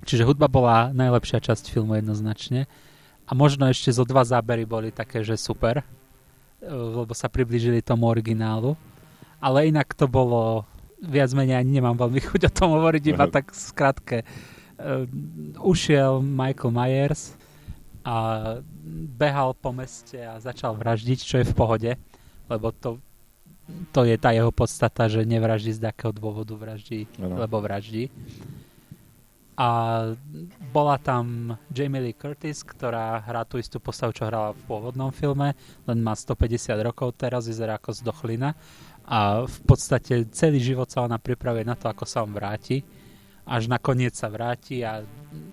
Čiže 0.01 0.25
hudba 0.25 0.49
bola 0.49 0.89
najlepšia 0.89 1.41
časť 1.41 1.69
filmu 1.69 1.93
jednoznačne. 1.97 2.65
A 3.30 3.32
možno 3.38 3.69
ešte 3.69 3.93
zo 3.93 4.01
dva 4.01 4.25
zábery 4.25 4.65
boli 4.65 4.89
také, 4.89 5.21
že 5.21 5.38
super, 5.38 5.82
eh, 5.82 5.86
lebo 6.69 7.13
sa 7.13 7.30
priblížili 7.30 7.86
tomu 7.86 8.10
originálu. 8.10 8.77
Ale 9.41 9.69
inak 9.69 9.97
to 9.97 10.06
bolo 10.06 10.69
viac 11.01 11.34
menej 11.34 11.58
ani 11.58 11.82
nemám 11.82 11.97
veľmi 11.97 12.21
chuť 12.30 12.41
o 12.49 12.51
tom 12.54 12.77
hovoriť, 12.77 13.04
iba 13.10 13.25
tak 13.25 13.54
skrátke 13.58 14.21
uh, 14.82 15.06
ušiel 15.62 16.20
Michael 16.26 16.74
Myers 16.74 17.38
a 18.02 18.15
behal 19.13 19.54
po 19.54 19.70
meste 19.70 20.17
a 20.17 20.41
začal 20.41 20.74
vraždiť, 20.74 21.20
čo 21.22 21.36
je 21.41 21.46
v 21.46 21.54
pohode, 21.54 21.91
lebo 22.50 22.74
to, 22.74 22.98
to 23.94 24.10
je 24.10 24.17
tá 24.17 24.34
jeho 24.34 24.50
podstata, 24.50 25.06
že 25.06 25.22
nevraždí 25.22 25.78
z 25.78 25.86
takého 25.86 26.10
dôvodu 26.10 26.58
vraždí, 26.58 27.06
ano. 27.22 27.46
lebo 27.46 27.62
vraždí. 27.62 28.10
A 29.62 29.70
bola 30.74 30.98
tam 30.98 31.54
Jamie 31.70 32.02
Lee 32.02 32.17
Curtis, 32.17 32.65
ktorá 32.65 33.22
hrá 33.22 33.46
tú 33.46 33.62
istú 33.62 33.78
postavu, 33.78 34.10
čo 34.10 34.26
hrala 34.26 34.58
v 34.58 34.62
pôvodnom 34.65 35.13
filme, 35.13 35.54
len 35.86 35.98
má 36.02 36.17
150 36.17 36.74
rokov, 36.82 37.13
teraz 37.13 37.46
vyzerá 37.46 37.78
ako 37.78 37.94
zdochlina 37.94 38.58
a 39.06 39.46
v 39.46 39.60
podstate 39.70 40.26
celý 40.34 40.58
život 40.58 40.89
sa 40.89 41.06
ona 41.06 41.22
pripravuje 41.22 41.62
na 41.62 41.78
to, 41.78 41.86
ako 41.89 42.10
sa 42.10 42.26
on 42.26 42.34
vráti 42.34 42.82
až 43.51 43.67
nakoniec 43.67 44.15
sa 44.15 44.31
vráti 44.31 44.79
a 44.79 45.03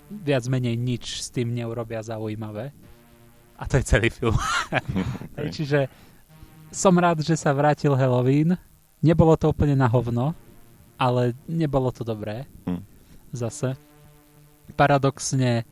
viac 0.06 0.46
menej 0.46 0.78
nič 0.78 1.18
s 1.18 1.34
tým 1.34 1.50
neurobia 1.50 1.98
zaujímavé. 1.98 2.70
A 3.58 3.66
to 3.66 3.82
je 3.82 3.90
celý 3.90 4.06
film. 4.06 4.38
okay. 5.34 5.50
Čiže 5.50 5.90
som 6.70 6.94
rád, 6.94 7.26
že 7.26 7.34
sa 7.34 7.50
vrátil 7.50 7.98
Halloween. 7.98 8.54
Nebolo 9.02 9.34
to 9.34 9.50
úplne 9.50 9.74
na 9.74 9.90
hovno, 9.90 10.30
ale 10.94 11.34
nebolo 11.50 11.90
to 11.90 12.06
dobré. 12.06 12.46
Hm. 12.70 12.86
Zase. 13.34 13.74
Paradoxne 14.78 15.66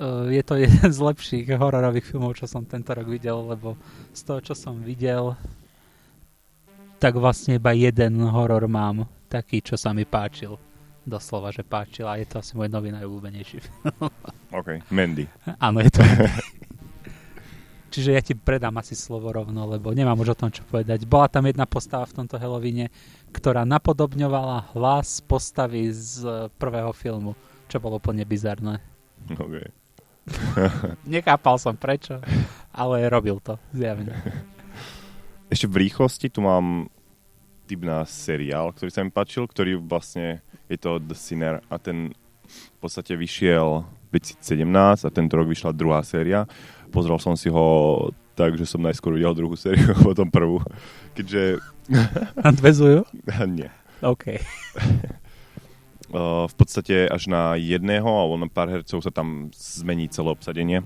uh, 0.00 0.32
je 0.32 0.42
to 0.48 0.56
jeden 0.64 0.88
z 0.88 0.98
lepších 1.12 1.46
hororových 1.60 2.08
filmov, 2.08 2.40
čo 2.40 2.48
som 2.48 2.64
tento 2.64 2.96
rok 2.96 3.04
videl, 3.04 3.36
lebo 3.52 3.76
z 4.16 4.20
toho, 4.24 4.40
čo 4.40 4.56
som 4.56 4.80
videl, 4.80 5.36
tak 6.96 7.20
vlastne 7.20 7.60
iba 7.60 7.76
jeden 7.76 8.16
horor 8.32 8.64
mám 8.64 9.04
taký, 9.28 9.60
čo 9.60 9.76
sa 9.76 9.92
mi 9.92 10.08
páčil. 10.08 10.56
Doslova, 11.08 11.52
že 11.52 11.64
páčil 11.64 12.04
a 12.04 12.20
je 12.20 12.28
to 12.28 12.40
asi 12.40 12.52
môj 12.52 12.68
nový 12.68 12.92
najobľúbenejší 12.92 13.56
film. 13.64 13.80
OK, 14.52 14.84
Mandy. 14.92 15.24
Áno, 15.56 15.80
je 15.80 15.88
to 15.92 16.00
Čiže 17.88 18.10
ja 18.12 18.20
ti 18.20 18.36
predám 18.36 18.76
asi 18.76 18.92
slovo 18.92 19.32
rovno, 19.32 19.64
lebo 19.64 19.88
nemám 19.96 20.20
už 20.20 20.36
o 20.36 20.40
tom 20.44 20.52
čo 20.52 20.60
povedať. 20.68 21.08
Bola 21.08 21.24
tam 21.32 21.48
jedna 21.48 21.64
postava 21.64 22.04
v 22.04 22.20
tomto 22.20 22.36
Halloweene, 22.36 22.92
ktorá 23.32 23.64
napodobňovala 23.64 24.76
hlas 24.76 25.24
postavy 25.24 25.88
z 25.88 26.46
prvého 26.60 26.92
filmu, 26.92 27.32
čo 27.72 27.80
bolo 27.80 27.96
úplne 27.96 28.28
bizarné. 28.28 28.84
OK. 29.32 29.56
Nechápal 31.16 31.56
som 31.56 31.72
prečo, 31.80 32.20
ale 32.76 33.08
robil 33.08 33.40
to, 33.40 33.56
zjavne. 33.72 34.12
Ešte 35.48 35.64
v 35.64 35.88
rýchlosti 35.88 36.28
tu 36.28 36.44
mám 36.44 36.92
typ 37.68 37.84
na 37.84 38.08
seriál, 38.08 38.72
ktorý 38.72 38.88
sa 38.88 39.04
mi 39.04 39.12
páčil, 39.12 39.44
ktorý 39.44 39.76
vlastne 39.76 40.40
je 40.72 40.80
to 40.80 40.96
The 40.96 41.12
Sinner 41.12 41.60
a 41.68 41.76
ten 41.76 42.16
v 42.48 42.78
podstate 42.80 43.12
vyšiel 43.12 43.84
2017 44.08 45.04
a 45.04 45.10
tento 45.12 45.36
rok 45.36 45.52
vyšla 45.52 45.76
druhá 45.76 46.00
séria. 46.00 46.48
Pozrel 46.88 47.20
som 47.20 47.36
si 47.36 47.52
ho 47.52 47.66
tak, 48.32 48.56
že 48.56 48.64
som 48.64 48.80
najskôr 48.80 49.18
videl 49.18 49.36
druhú 49.36 49.52
sériu 49.58 49.92
a 49.92 50.00
potom 50.00 50.32
prvú. 50.32 50.64
Keďže... 51.12 51.60
Nadvezujú? 52.46 53.04
Nie. 53.58 53.68
OK. 54.00 54.40
v 56.48 56.54
podstate 56.56 57.04
až 57.04 57.28
na 57.28 57.52
jedného 57.60 58.08
alebo 58.08 58.40
na 58.40 58.48
pár 58.48 58.72
hercov 58.72 59.04
sa 59.04 59.12
tam 59.12 59.52
zmení 59.52 60.08
celé 60.08 60.32
obsadenie 60.32 60.80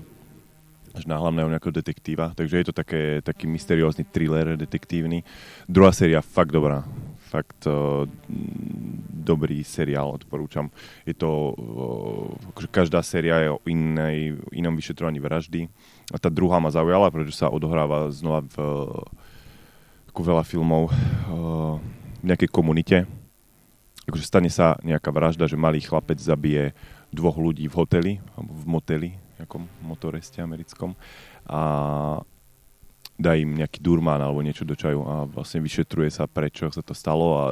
až 0.93 1.09
na 1.09 1.17
hlavného 1.17 1.49
nejakého 1.49 1.73
detektíva, 1.73 2.37
takže 2.37 2.61
je 2.61 2.65
to 2.69 2.75
také, 2.75 3.19
taký 3.25 3.49
mysteriózny 3.49 4.05
thriller 4.05 4.53
detektívny. 4.53 5.25
Druhá 5.65 5.89
séria 5.89 6.21
fakt 6.21 6.53
dobrá, 6.53 6.85
fakt 7.33 7.65
uh, 7.65 8.05
dobrý 9.09 9.65
seriál, 9.65 10.13
odporúčam. 10.13 10.69
Je 11.01 11.17
to, 11.17 11.57
uh, 12.53 12.69
každá 12.69 13.01
séria 13.01 13.41
je 13.41 13.49
o 13.49 13.59
inej, 13.65 14.37
inom 14.53 14.77
vyšetrovaní 14.77 15.17
vraždy 15.17 15.65
a 16.13 16.21
tá 16.21 16.29
druhá 16.29 16.61
ma 16.61 16.69
zaujala, 16.69 17.09
pretože 17.09 17.41
sa 17.41 17.49
odohráva 17.49 18.13
znova 18.13 18.45
v 18.53 18.57
ako 20.13 20.21
veľa 20.21 20.45
filmov 20.45 20.93
uh, 20.93 21.81
v 22.21 22.25
nejakej 22.29 22.53
komunite, 22.53 23.09
akože 24.05 24.29
stane 24.29 24.53
sa 24.53 24.77
nejaká 24.85 25.09
vražda, 25.09 25.49
že 25.49 25.57
malý 25.57 25.81
chlapec 25.81 26.21
zabije 26.21 26.77
dvoch 27.09 27.41
ľudí 27.41 27.65
v 27.65 27.77
hoteli, 27.81 28.13
v 28.37 28.63
moteli, 28.69 29.17
nejakom 29.39 29.65
motoreste 29.81 30.41
americkom 30.41 30.93
a 31.49 31.61
dá 33.13 33.31
im 33.37 33.53
nejaký 33.53 33.79
durmán 33.79 34.21
alebo 34.21 34.41
niečo 34.41 34.65
do 34.65 34.73
čaju 34.73 35.05
a 35.05 35.15
vlastne 35.29 35.61
vyšetruje 35.61 36.09
sa, 36.09 36.25
prečo 36.25 36.69
sa 36.73 36.81
to 36.81 36.97
stalo 36.97 37.27
a 37.37 37.45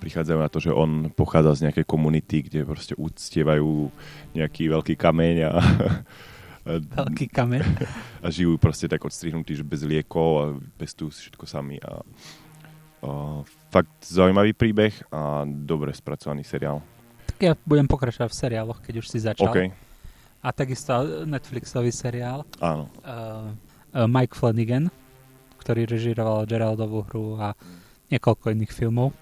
prichádzajú 0.00 0.38
na 0.40 0.48
to, 0.48 0.58
že 0.62 0.72
on 0.72 1.12
pochádza 1.12 1.60
z 1.60 1.64
nejakej 1.68 1.84
komunity, 1.84 2.46
kde 2.46 2.64
proste 2.64 2.94
uctievajú 2.96 3.92
nejaký 4.32 4.72
veľký 4.72 4.94
kameň 4.96 5.36
a 5.50 5.52
Veľký 6.70 7.32
kameň. 7.32 7.64
A 8.24 8.28
žijú 8.28 8.60
proste 8.60 8.84
tak 8.84 9.00
odstrihnutí, 9.00 9.56
že 9.56 9.64
bez 9.64 9.80
liekov 9.80 10.30
a 10.36 10.44
pestujú 10.76 11.08
si 11.08 11.26
všetko 11.26 11.44
sami 11.48 11.80
a 11.80 12.04
Uh, 13.00 13.40
fakt 13.72 14.04
zaujímavý 14.04 14.52
príbeh 14.52 14.92
a 15.08 15.48
dobre 15.48 15.88
spracovaný 15.96 16.44
seriál. 16.44 16.84
Tak 17.24 17.40
ja 17.40 17.56
budem 17.64 17.88
pokračovať 17.88 18.28
v 18.28 18.36
seriáloch, 18.36 18.84
keď 18.84 19.00
už 19.00 19.06
si 19.08 19.16
začal. 19.24 19.48
Okay. 19.48 19.72
A 20.40 20.56
takisto 20.56 21.24
Netflixový 21.28 21.92
seriál. 21.92 22.48
Áno. 22.64 22.88
Uh, 23.04 23.52
uh, 23.92 24.08
Mike 24.08 24.32
Flanagan, 24.32 24.88
ktorý 25.60 25.84
režiroval 25.84 26.48
Geraldovú 26.48 27.04
hru 27.04 27.36
a 27.36 27.52
niekoľko 28.08 28.56
iných 28.56 28.72
filmov. 28.72 29.12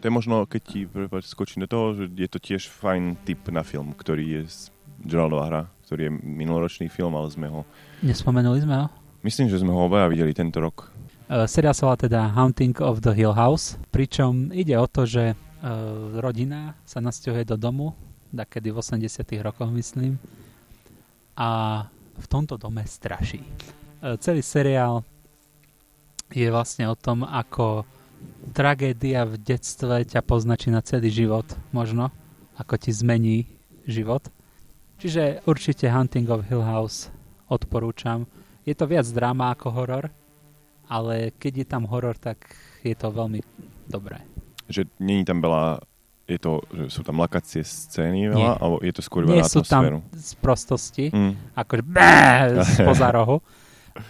To 0.00 0.08
je 0.08 0.12
možno, 0.14 0.46
keď 0.46 0.62
ti 0.64 0.80
prepáč, 0.86 1.28
skočím 1.28 1.66
do 1.66 1.68
toho, 1.68 1.92
že 1.92 2.04
je 2.14 2.28
to 2.30 2.38
tiež 2.40 2.70
fajn 2.70 3.20
typ 3.26 3.42
na 3.52 3.60
film, 3.60 3.92
ktorý 3.92 4.40
je 4.40 4.70
Geraldová 5.04 5.44
hra, 5.50 5.62
ktorý 5.84 6.08
je 6.08 6.12
minuloročný 6.24 6.86
film, 6.88 7.12
ale 7.18 7.28
sme 7.28 7.50
ho... 7.50 7.66
Nespomenuli 8.00 8.64
sme 8.64 8.74
ho? 8.80 8.86
Myslím, 9.20 9.52
že 9.52 9.60
sme 9.60 9.74
ho 9.74 9.84
obaja 9.84 10.08
videli 10.08 10.32
tento 10.32 10.62
rok. 10.62 10.88
Uh, 11.28 11.44
seriál 11.44 11.76
sa 11.76 11.90
volá 11.90 11.98
teda 12.00 12.32
Haunting 12.32 12.80
of 12.80 13.04
the 13.04 13.12
Hill 13.12 13.36
House, 13.36 13.76
pričom 13.92 14.54
ide 14.54 14.78
o 14.78 14.86
to, 14.88 15.04
že 15.04 15.34
uh, 15.34 15.36
rodina 16.22 16.78
sa 16.88 17.04
nasťahuje 17.04 17.44
do 17.50 17.56
domu, 17.60 17.92
kedy 18.32 18.70
v 18.70 18.78
80 18.78 19.26
rokoch 19.42 19.70
myslím, 19.70 20.18
a 21.40 21.48
v 22.20 22.26
tomto 22.28 22.60
dome 22.60 22.84
straší. 22.84 23.40
Uh, 24.00 24.16
celý 24.20 24.44
seriál 24.44 25.02
je 26.30 26.46
vlastne 26.52 26.86
o 26.86 26.94
tom, 26.94 27.26
ako 27.26 27.82
tragédia 28.52 29.24
v 29.26 29.40
detstve 29.40 30.04
ťa 30.04 30.20
poznačí 30.22 30.68
na 30.68 30.84
celý 30.84 31.10
život, 31.10 31.48
možno, 31.72 32.12
ako 32.60 32.76
ti 32.76 32.92
zmení 32.92 33.48
život. 33.88 34.28
Čiže 35.00 35.48
určite 35.48 35.88
Hunting 35.88 36.28
of 36.28 36.44
Hill 36.46 36.60
House 36.60 37.08
odporúčam. 37.48 38.28
Je 38.68 38.76
to 38.76 38.84
viac 38.84 39.08
dráma 39.08 39.56
ako 39.56 39.72
horor, 39.72 40.04
ale 40.86 41.32
keď 41.40 41.64
je 41.64 41.66
tam 41.66 41.88
horor, 41.88 42.14
tak 42.20 42.36
je 42.84 42.92
to 42.92 43.08
veľmi 43.08 43.40
dobré. 43.88 44.20
Že 44.68 44.86
není 45.00 45.24
tam 45.24 45.40
veľa, 45.40 45.80
je 46.30 46.38
to, 46.38 46.62
sú 46.86 47.02
tam 47.02 47.18
lakacie 47.18 47.66
scény 47.66 48.30
veľa, 48.30 48.62
alebo 48.62 48.78
je 48.78 48.92
to 48.94 49.02
skôr 49.02 49.26
veľa 49.26 49.42
Nie 49.42 49.46
sú 49.50 49.66
tam 49.66 50.06
z 50.14 50.32
prostosti, 50.38 51.10
mm. 51.10 51.58
akože 51.58 51.82
spoza 52.78 53.08
rohu, 53.18 53.42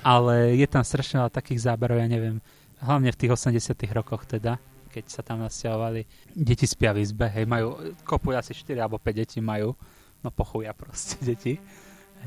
ale 0.05 0.61
je 0.61 0.67
tam 0.69 0.85
strašne 0.85 1.25
veľa 1.25 1.33
takých 1.33 1.65
záberov, 1.65 1.97
ja 1.97 2.09
neviem, 2.09 2.45
hlavne 2.85 3.09
v 3.09 3.17
tých 3.17 3.33
80 3.33 3.73
rokoch 3.97 4.29
teda, 4.29 4.61
keď 4.93 5.05
sa 5.09 5.25
tam 5.25 5.41
nasťahovali. 5.41 6.05
Deti 6.37 6.69
spia 6.69 6.93
v 6.93 7.01
izbe, 7.01 7.25
hej, 7.33 7.49
majú, 7.49 7.97
kopu 8.05 8.37
asi 8.37 8.53
4 8.53 8.85
alebo 8.85 9.01
5 9.01 9.17
detí 9.17 9.39
majú, 9.41 9.73
no 10.21 10.29
pochuja 10.29 10.77
proste 10.77 11.17
deti. 11.29 11.57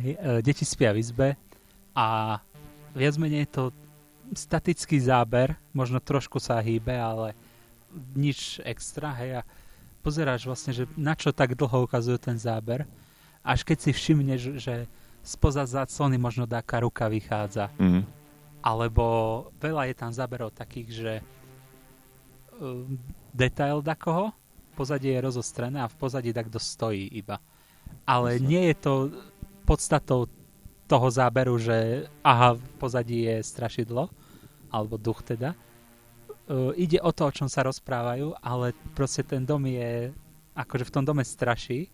Hej, 0.02 0.18
e, 0.18 0.42
deti 0.42 0.66
spia 0.66 0.90
v 0.90 0.98
izbe 0.98 1.28
a 1.94 2.40
viac 2.98 3.14
menej 3.22 3.46
je 3.46 3.52
to 3.54 3.64
statický 4.34 4.98
záber, 4.98 5.54
možno 5.78 6.02
trošku 6.02 6.42
sa 6.42 6.58
hýbe, 6.58 6.98
ale 6.98 7.38
nič 8.18 8.58
extra, 8.66 9.14
hej, 9.22 9.38
a 9.38 9.42
pozeráš 10.04 10.44
vlastne, 10.44 10.76
že 10.76 10.84
na 11.00 11.16
čo 11.16 11.32
tak 11.32 11.56
dlho 11.56 11.88
ukazuje 11.88 12.20
ten 12.20 12.36
záber, 12.36 12.84
až 13.40 13.64
keď 13.64 13.78
si 13.80 13.92
všimneš, 13.96 14.42
že 14.60 14.86
spoza 15.24 15.64
záclony 15.64 16.20
možno 16.20 16.44
taká 16.44 16.84
ruka 16.84 17.08
vychádza. 17.08 17.72
Mm-hmm. 17.80 18.04
Alebo 18.64 19.06
veľa 19.64 19.88
je 19.92 19.96
tam 19.96 20.12
záberov 20.12 20.52
takých, 20.52 20.90
že 20.92 21.14
uh, 21.20 22.84
detail 23.32 23.80
dakoho, 23.80 24.36
pozadie 24.76 25.16
je 25.16 25.24
rozostrené 25.24 25.80
a 25.80 25.88
v 25.88 25.96
pozadí 25.96 26.36
takto 26.36 26.60
stojí 26.60 27.08
iba. 27.16 27.40
Ale 28.04 28.40
nie 28.44 28.72
je 28.72 28.76
to 28.76 28.94
podstatou 29.64 30.28
toho 30.88 31.08
záberu, 31.08 31.56
že 31.56 32.08
aha, 32.24 32.60
v 32.60 32.64
pozadí 32.80 33.24
je 33.24 33.40
strašidlo, 33.40 34.12
alebo 34.68 35.00
duch 35.00 35.24
teda. 35.24 35.56
Uh, 36.44 36.76
ide 36.76 37.00
o 37.00 37.08
to, 37.16 37.24
o 37.24 37.32
čom 37.32 37.48
sa 37.48 37.64
rozprávajú, 37.64 38.36
ale 38.44 38.76
proste 38.92 39.24
ten 39.24 39.48
dom 39.48 39.64
je, 39.64 40.12
akože 40.60 40.84
v 40.84 40.94
tom 40.94 41.08
dome 41.08 41.24
straší 41.24 41.88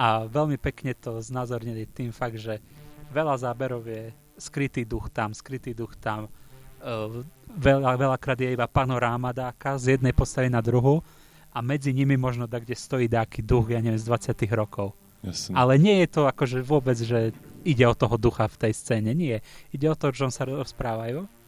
a 0.00 0.24
veľmi 0.24 0.56
pekne 0.56 0.96
to 0.96 1.20
znázornili 1.20 1.84
tým 1.84 2.16
fakt, 2.16 2.40
že 2.40 2.64
veľa 3.12 3.36
záberov 3.36 3.84
je 3.84 4.08
skrytý 4.40 4.88
duch 4.88 5.12
tam, 5.12 5.36
skrytý 5.36 5.76
duch 5.76 5.92
tam, 6.00 6.32
uh, 6.80 7.20
veľa, 7.52 8.00
veľakrát 8.00 8.40
je 8.40 8.56
iba 8.56 8.64
panoráma 8.64 9.36
dáka 9.36 9.76
z 9.76 10.00
jednej 10.00 10.16
postavy 10.16 10.48
na 10.48 10.64
druhu 10.64 11.04
a 11.52 11.60
medzi 11.60 11.92
nimi 11.92 12.16
možno 12.16 12.48
tak, 12.48 12.64
kde 12.64 12.72
stojí 12.72 13.04
dáky 13.04 13.44
duch, 13.44 13.68
ja 13.68 13.84
neviem, 13.84 14.00
z 14.00 14.08
20 14.08 14.32
rokov. 14.56 14.96
Jasne. 15.20 15.52
Ale 15.52 15.76
nie 15.76 16.00
je 16.02 16.08
to 16.08 16.24
akože 16.24 16.64
vôbec, 16.64 16.96
že 16.96 17.36
ide 17.68 17.84
o 17.84 17.92
toho 17.92 18.16
ducha 18.16 18.48
v 18.48 18.56
tej 18.56 18.72
scéne, 18.72 19.12
nie. 19.12 19.38
Ide 19.70 19.92
o 19.92 19.94
to, 19.94 20.08
o 20.08 20.16
čom 20.16 20.32
sa 20.32 20.48
rozprávajú 20.48 21.41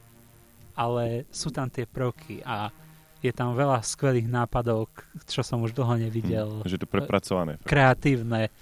ale 0.75 1.27
sú 1.31 1.55
tam 1.55 1.71
tie 1.71 1.87
prvky 1.87 2.43
a 2.43 2.71
je 3.25 3.33
tam 3.33 3.57
veľa 3.57 3.81
skvelých 3.81 4.29
nápadov, 4.29 4.93
čo 5.25 5.41
som 5.41 5.65
už 5.65 5.73
dlho 5.73 5.97
nevidel. 5.97 6.61
Hmm, 6.61 6.69
že 6.69 6.77
to 6.77 6.85
prepracované. 6.85 7.57
Kreatívne 7.65 8.53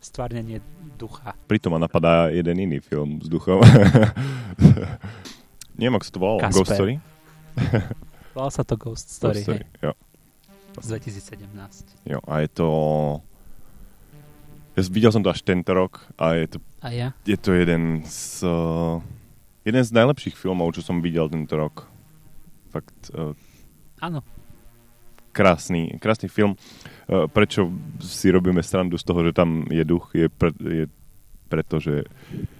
stvárnenie 0.00 0.64
ducha. 0.96 1.36
Pritom 1.44 1.76
ma 1.76 1.80
napadá 1.82 2.32
jeden 2.32 2.56
iný 2.56 2.78
film 2.80 3.20
s 3.20 3.28
duchom. 3.28 3.60
Neviem, 5.76 5.94
ako 6.00 6.04
sa 6.08 6.12
to 6.12 6.20
volalo. 6.22 6.38
Kasper. 6.40 6.56
Ghost 6.56 6.72
Story? 6.72 6.94
Volal 8.36 8.52
sa 8.52 8.62
to 8.64 8.74
Ghost 8.80 9.06
Story. 9.12 9.40
Ghost 9.44 9.48
Story 9.48 9.64
jo. 9.84 9.92
Z 10.76 10.86
2017. 10.96 12.08
Jo, 12.08 12.20
a 12.24 12.44
je 12.44 12.48
to... 12.52 12.68
Ja 14.76 14.80
videl 14.92 15.08
som 15.08 15.24
to 15.24 15.32
až 15.32 15.40
tento 15.40 15.72
rok 15.72 16.04
a 16.20 16.36
je 16.36 16.52
to, 16.52 16.58
a 16.84 16.92
ja? 16.92 17.08
je 17.24 17.36
to 17.40 17.56
jeden 17.56 18.04
z 18.04 18.44
jeden 19.66 19.82
z 19.82 19.90
najlepších 19.90 20.38
filmov, 20.38 20.78
čo 20.78 20.86
som 20.86 21.02
videl 21.02 21.26
tento 21.26 21.58
rok. 21.58 21.90
Fakt. 22.70 23.10
Uh, 23.10 23.34
Áno. 23.98 24.22
Krásny, 25.34 25.98
krásny 25.98 26.30
film. 26.30 26.54
Uh, 27.10 27.26
prečo 27.26 27.68
si 27.98 28.30
robíme 28.30 28.62
strandu 28.62 28.94
z 28.94 29.04
toho, 29.04 29.26
že 29.26 29.34
tam 29.34 29.66
je 29.66 29.82
duch, 29.82 30.14
je, 30.14 30.30
pre, 30.30 30.54
je 30.62 30.86
preto, 31.50 31.82
že 31.82 32.06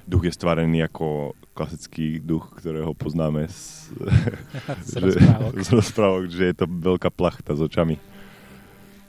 duch 0.05 0.27
je 0.27 0.33
stvarený 0.35 0.85
ako 0.87 1.39
klasický 1.57 2.21
duch, 2.21 2.53
ktorého 2.59 2.93
poznáme 2.93 3.49
z, 3.49 3.91
z, 4.91 4.93
rozprávok. 5.01 5.53
z 5.57 5.69
rozprávok, 5.73 6.23
že 6.29 6.45
je 6.53 6.57
to 6.59 6.67
veľká 6.69 7.09
plachta 7.09 7.57
s 7.57 7.63
očami. 7.65 7.97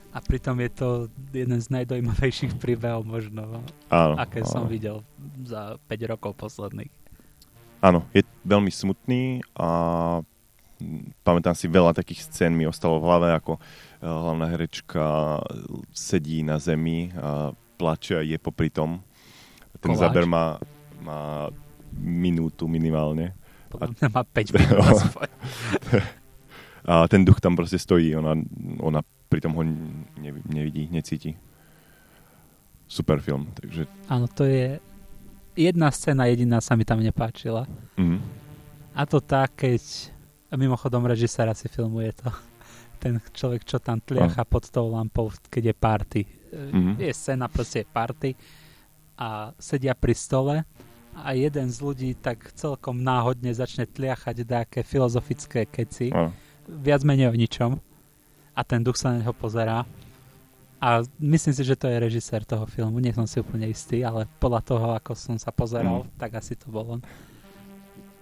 A 0.08 0.24
pritom 0.24 0.56
je 0.64 0.70
to 0.72 0.88
jeden 1.30 1.60
z 1.60 1.68
najdojímavejších 1.68 2.56
príbehov 2.56 3.04
možno, 3.04 3.60
áno, 3.92 4.14
aké 4.16 4.40
áno. 4.42 4.50
som 4.50 4.62
videl 4.64 5.04
za 5.44 5.76
5 5.86 6.10
rokov 6.10 6.32
posledných. 6.40 6.90
Áno, 7.78 8.02
je 8.10 8.26
veľmi 8.42 8.70
smutný 8.74 9.38
a 9.54 9.68
pamätám 11.22 11.54
si 11.54 11.70
veľa 11.70 11.94
takých 11.94 12.26
scén 12.26 12.54
mi 12.54 12.66
ostalo 12.66 12.98
v 12.98 13.06
hlave, 13.06 13.28
ako 13.38 13.58
eh, 13.58 13.62
hlavná 14.02 14.46
herečka 14.50 15.38
sedí 15.94 16.42
na 16.42 16.58
zemi 16.58 17.14
a 17.14 17.54
plače 17.78 18.18
a 18.18 18.22
je 18.26 18.38
popri 18.38 18.70
tom. 18.70 18.98
Ten 19.78 19.94
Koláč. 19.94 20.02
záber 20.02 20.24
má, 20.26 20.58
má 20.98 21.54
minútu 21.94 22.66
minimálne. 22.66 23.38
Podľa 23.70 23.94
mňa 23.94 24.06
má 24.10 24.22
5 24.26 24.56
minút 24.58 24.78
A 26.88 27.04
ten 27.04 27.20
duch 27.20 27.36
tam 27.38 27.52
proste 27.52 27.76
stojí, 27.76 28.16
ona, 28.16 28.32
ona 28.80 29.04
pritom 29.28 29.52
ho 29.52 29.62
nevidí, 30.48 30.88
necíti. 30.88 31.36
Super 32.88 33.20
film, 33.20 33.52
takže... 33.52 33.84
Áno, 34.08 34.24
to 34.24 34.48
je 34.48 34.80
jedna 35.58 35.90
scéna 35.90 36.30
jediná 36.30 36.62
sa 36.62 36.78
mi 36.78 36.86
tam 36.86 37.02
nepáčila. 37.02 37.66
Mm. 37.98 38.22
A 38.94 39.02
to 39.06 39.18
tak, 39.18 39.58
keď 39.58 39.82
mimochodom 40.54 41.02
režiséra 41.02 41.50
si 41.58 41.66
filmuje 41.66 42.14
to. 42.14 42.30
ten 43.02 43.22
človek, 43.30 43.62
čo 43.66 43.78
tam 43.78 44.02
tliacha 44.02 44.42
pod 44.42 44.66
tou 44.70 44.90
lampou, 44.90 45.30
keď 45.50 45.70
je 45.70 45.74
party. 45.74 46.22
Mm-hmm. 46.48 46.94
Je 46.98 47.12
scéna, 47.14 47.46
proste 47.46 47.86
party 47.86 48.34
a 49.18 49.54
sedia 49.58 49.94
pri 49.94 50.14
stole 50.14 50.56
a 51.14 51.34
jeden 51.34 51.66
z 51.70 51.78
ľudí 51.82 52.10
tak 52.18 52.54
celkom 52.54 53.02
náhodne 53.02 53.50
začne 53.50 53.86
tliachať 53.86 54.46
nejaké 54.46 54.80
filozofické 54.86 55.66
keci. 55.66 56.10
Mm. 56.10 56.30
Viac 56.68 57.02
menej 57.02 57.30
o 57.30 57.34
ničom. 57.34 57.72
A 58.54 58.60
ten 58.66 58.82
duch 58.82 58.98
sa 58.98 59.14
na 59.14 59.22
neho 59.22 59.34
pozerá. 59.34 59.86
A 60.78 61.02
myslím 61.18 61.54
si, 61.54 61.62
že 61.66 61.74
to 61.74 61.90
je 61.90 61.98
režisér 61.98 62.46
toho 62.46 62.62
filmu. 62.70 63.02
Nie 63.02 63.10
som 63.10 63.26
si 63.26 63.42
úplne 63.42 63.66
istý, 63.66 64.06
ale 64.06 64.30
podľa 64.38 64.62
toho, 64.62 64.86
ako 64.94 65.18
som 65.18 65.34
sa 65.34 65.50
pozeral, 65.50 66.06
mm. 66.06 66.14
tak 66.14 66.38
asi 66.38 66.54
to 66.54 66.70
bol 66.70 66.86
on. 66.98 67.02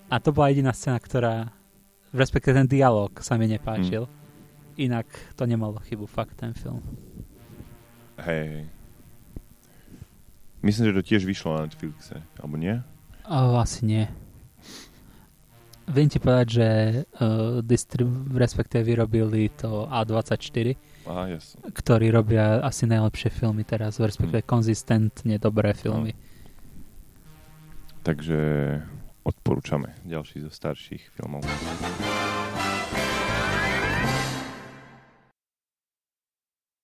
A 0.08 0.16
to 0.16 0.32
bola 0.32 0.48
jediná 0.48 0.72
scéna, 0.72 0.96
ktorá 0.96 1.52
respektive 2.16 2.56
ten 2.56 2.68
dialog 2.70 3.12
sa 3.20 3.36
mi 3.36 3.44
nepáčil. 3.44 4.08
Mm. 4.08 4.14
Inak 4.76 5.08
to 5.36 5.44
nemalo 5.44 5.76
chybu 5.84 6.08
fakt 6.08 6.40
ten 6.40 6.56
film. 6.56 6.80
Hej, 8.16 8.72
Myslím, 10.66 10.90
že 10.90 10.98
to 10.98 11.06
tiež 11.06 11.22
vyšlo 11.22 11.54
na 11.54 11.70
Netflixe, 11.70 12.26
alebo 12.42 12.58
nie? 12.58 12.74
O, 13.22 13.54
asi 13.54 13.86
nie. 13.86 14.04
Viem 15.86 16.10
ti 16.10 16.18
povedať, 16.18 16.46
že 16.50 16.68
uh, 17.22 17.62
distrib- 17.62 18.34
respektíve 18.34 18.82
vyrobili 18.82 19.46
to 19.54 19.86
A24, 19.86 20.74
Aha, 21.06 21.38
yes. 21.38 21.54
ktorí 21.62 22.10
robia 22.10 22.58
asi 22.66 22.84
najlepšie 22.90 23.30
filmy 23.30 23.62
teraz, 23.62 24.02
respektíve 24.02 24.42
hmm. 24.42 24.50
konzistentne 24.50 25.38
dobré 25.38 25.70
filmy. 25.72 26.12
No. 26.12 26.20
Takže 28.02 28.38
odporúčame 29.26 29.94
ďalší 30.06 30.46
zo 30.46 30.50
starších 30.50 31.14
filmov. 31.14 31.42